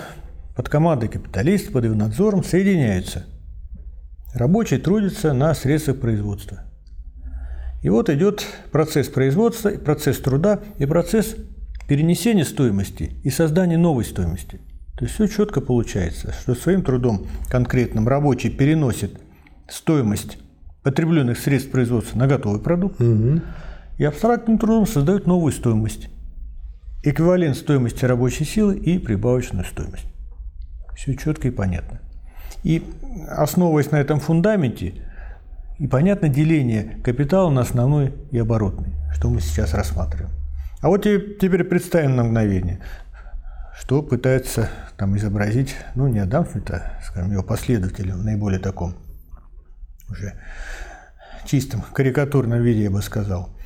под 0.57 0.69
командой 0.69 1.09
капиталиста, 1.09 1.71
под 1.71 1.85
его 1.85 1.95
надзором 1.95 2.43
соединяются. 2.43 3.25
Рабочий 4.35 4.79
трудится 4.79 5.33
на 5.33 5.55
средствах 5.55 6.01
производства. 6.01 6.65
И 7.83 7.89
вот 7.89 8.11
идет 8.11 8.45
процесс 8.73 9.09
производства, 9.09 9.71
процесс 9.71 10.19
труда 10.19 10.59
и 10.79 10.87
процесс 10.87 11.37
перенесение 11.89 12.45
стоимости 12.45 13.13
и 13.23 13.31
создание 13.31 13.79
новой 13.79 14.05
стоимости. 14.05 14.61
То 15.01 15.07
есть 15.07 15.15
все 15.15 15.29
четко 15.29 15.63
получается, 15.63 16.35
что 16.43 16.55
своим 16.55 16.83
трудом 16.83 17.27
конкретным 17.49 18.07
рабочий 18.07 18.51
переносит 18.51 19.19
стоимость 19.67 20.37
потребленных 20.83 21.39
средств 21.39 21.71
производства 21.71 22.19
на 22.19 22.27
готовый 22.27 22.61
продукт 22.61 23.01
угу. 23.01 23.41
и 23.97 24.05
абстрактным 24.05 24.59
трудом 24.59 24.87
создает 24.87 25.27
новую 25.27 25.53
стоимость. 25.53 26.11
Эквивалент 27.03 27.57
стоимости 27.57 28.05
рабочей 28.05 28.45
силы 28.45 28.77
и 28.77 28.99
прибавочную 28.99 29.65
стоимость. 29.65 30.05
Все 30.95 31.17
четко 31.17 31.49
и 31.49 31.51
понятно. 31.51 32.03
И 32.63 32.85
основываясь 33.27 33.91
на 33.93 33.97
этом 33.97 34.21
фундаменте, 34.21 34.97
и 35.79 35.87
понятно 35.87 36.29
деление 36.29 36.99
капитала 37.03 37.49
на 37.49 37.63
основной 37.63 38.13
и 38.33 38.39
оборотный, 38.39 38.93
что 39.15 39.31
мы 39.31 39.41
сейчас 39.41 39.73
рассматриваем. 39.73 40.29
А 40.83 40.89
вот 40.89 41.05
теперь 41.05 41.65
представим 41.65 42.17
на 42.17 42.25
мгновение, 42.25 42.81
что 43.81 44.03
пытается 44.03 44.69
там 44.99 45.17
изобразить, 45.17 45.75
ну 45.95 46.07
не 46.07 46.19
Адам 46.19 46.47
это, 46.55 47.01
скажем, 47.03 47.33
его 47.33 47.43
последователем, 47.43 48.23
наиболее 48.23 48.61
таком 48.61 48.95
уже 50.11 50.35
чистом 51.47 51.83
карикатурном 51.93 52.63
виде, 52.63 52.85
я 52.85 52.91
бы 52.91 53.01
сказал. 53.01 53.57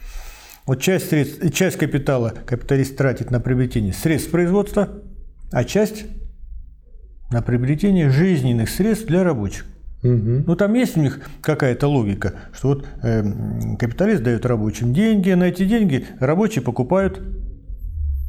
Вот 0.66 0.80
часть, 0.80 1.10
средств, 1.10 1.52
часть 1.52 1.76
капитала 1.76 2.32
капиталист 2.46 2.96
тратит 2.96 3.30
на 3.30 3.40
приобретение 3.40 3.92
средств 3.92 4.30
производства, 4.30 4.88
а 5.50 5.64
часть 5.64 6.06
на 7.30 7.42
приобретение 7.42 8.08
жизненных 8.08 8.70
средств 8.70 9.06
для 9.06 9.24
рабочих. 9.24 9.66
Угу. 10.04 10.44
Ну, 10.46 10.56
там 10.56 10.74
есть 10.74 10.96
у 10.96 11.00
них 11.00 11.20
какая-то 11.40 11.88
логика, 11.88 12.34
что 12.52 12.68
вот 12.68 12.86
э, 13.02 13.76
капиталист 13.78 14.22
дает 14.22 14.46
рабочим 14.46 14.94
деньги, 14.94 15.30
на 15.30 15.44
эти 15.44 15.64
деньги 15.64 16.06
рабочие 16.20 16.62
покупают 16.62 17.20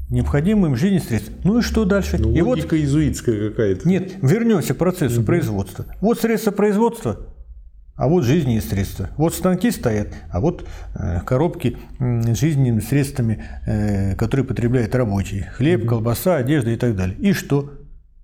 необходимые 0.10 0.72
им 0.72 0.76
жизненные 0.76 1.02
средства. 1.02 1.34
Ну 1.44 1.60
и 1.60 1.62
что 1.62 1.86
дальше? 1.86 2.18
Ну, 2.20 2.32
и 2.32 2.41
вот, 2.41 2.60
изуитская 2.72 3.50
какая-то. 3.50 3.88
Нет, 3.88 4.13
вернемся 4.22 4.74
к 4.74 4.78
процессу 4.78 5.20
угу. 5.20 5.28
производства. 5.28 5.86
Вот 6.02 6.20
средства 6.20 6.52
производства, 6.52 7.20
а 7.96 8.08
вот 8.08 8.24
жизненные 8.24 8.62
средства. 8.62 9.10
Вот 9.18 9.34
станки 9.34 9.72
стоят, 9.72 10.10
а 10.30 10.39
вот 10.39 10.65
э, 10.96 11.22
коробки 11.26 11.78
с 12.00 12.38
жизненными 12.38 12.82
средствами, 12.82 13.44
э, 13.65 14.15
которые 14.15 14.46
потребляют 14.46 14.94
рабочие. 14.96 15.52
Хлеб, 15.56 15.82
угу. 15.82 15.89
колбаса, 15.89 16.36
одежда 16.36 16.72
и 16.72 16.78
так 16.78 16.96
далее. 16.96 17.18
И 17.18 17.34
что? 17.34 17.72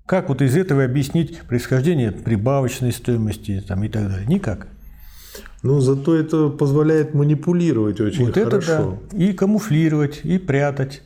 Как 0.05 0.27
вот 0.27 0.41
из 0.41 0.57
этого 0.57 0.83
объяснить 0.83 1.39
происхождение 1.41 2.11
прибавочной 2.11 2.91
стоимости 2.91 3.63
там, 3.65 3.83
и 3.83 3.89
так 3.89 4.09
далее? 4.09 4.27
Никак. 4.27 4.67
Ну, 5.63 5.79
зато 5.79 6.15
это 6.15 6.49
позволяет 6.49 7.13
манипулировать 7.13 8.01
очень 8.01 8.25
вот 8.25 8.33
хорошо. 8.33 8.57
Это 8.57 8.97
да. 9.11 9.17
И 9.17 9.31
камуфлировать, 9.31 10.21
и 10.23 10.37
прятать. 10.37 11.03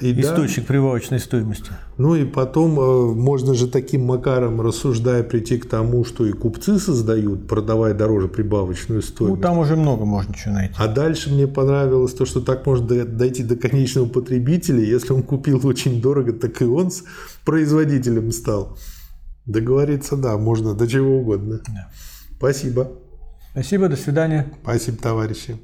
И 0.00 0.20
источник 0.20 0.64
да, 0.64 0.68
прибавочной 0.68 1.20
стоимости. 1.20 1.70
Ну 1.98 2.16
и 2.16 2.24
потом 2.24 2.78
э, 2.80 3.14
можно 3.14 3.54
же 3.54 3.68
таким 3.68 4.04
макаром, 4.04 4.60
рассуждая, 4.60 5.22
прийти 5.22 5.58
к 5.58 5.68
тому, 5.68 6.04
что 6.04 6.26
и 6.26 6.32
купцы 6.32 6.78
создают, 6.78 7.46
продавая 7.46 7.94
дороже 7.94 8.28
прибавочную 8.28 9.02
стоимость. 9.02 9.36
Ну 9.36 9.42
там 9.42 9.58
уже 9.58 9.76
много 9.76 10.04
можно 10.04 10.34
чего 10.34 10.54
найти. 10.54 10.74
А 10.76 10.88
дальше 10.88 11.30
мне 11.32 11.46
понравилось 11.46 12.12
то, 12.14 12.26
что 12.26 12.40
так 12.40 12.66
можно 12.66 13.04
дойти 13.04 13.44
до 13.44 13.56
конечного 13.56 14.08
потребителя. 14.08 14.80
Если 14.80 15.12
он 15.12 15.22
купил 15.22 15.64
очень 15.64 16.02
дорого, 16.02 16.32
так 16.32 16.60
и 16.60 16.64
он 16.64 16.90
с 16.90 17.04
производителем 17.44 18.32
стал. 18.32 18.76
Договориться, 19.46 20.16
да, 20.16 20.36
можно 20.38 20.74
до 20.74 20.88
чего 20.88 21.18
угодно. 21.18 21.60
Да. 21.68 21.88
Спасибо. 22.36 22.92
Спасибо, 23.52 23.88
до 23.88 23.96
свидания. 23.96 24.52
Спасибо, 24.62 24.96
товарищи. 24.96 25.56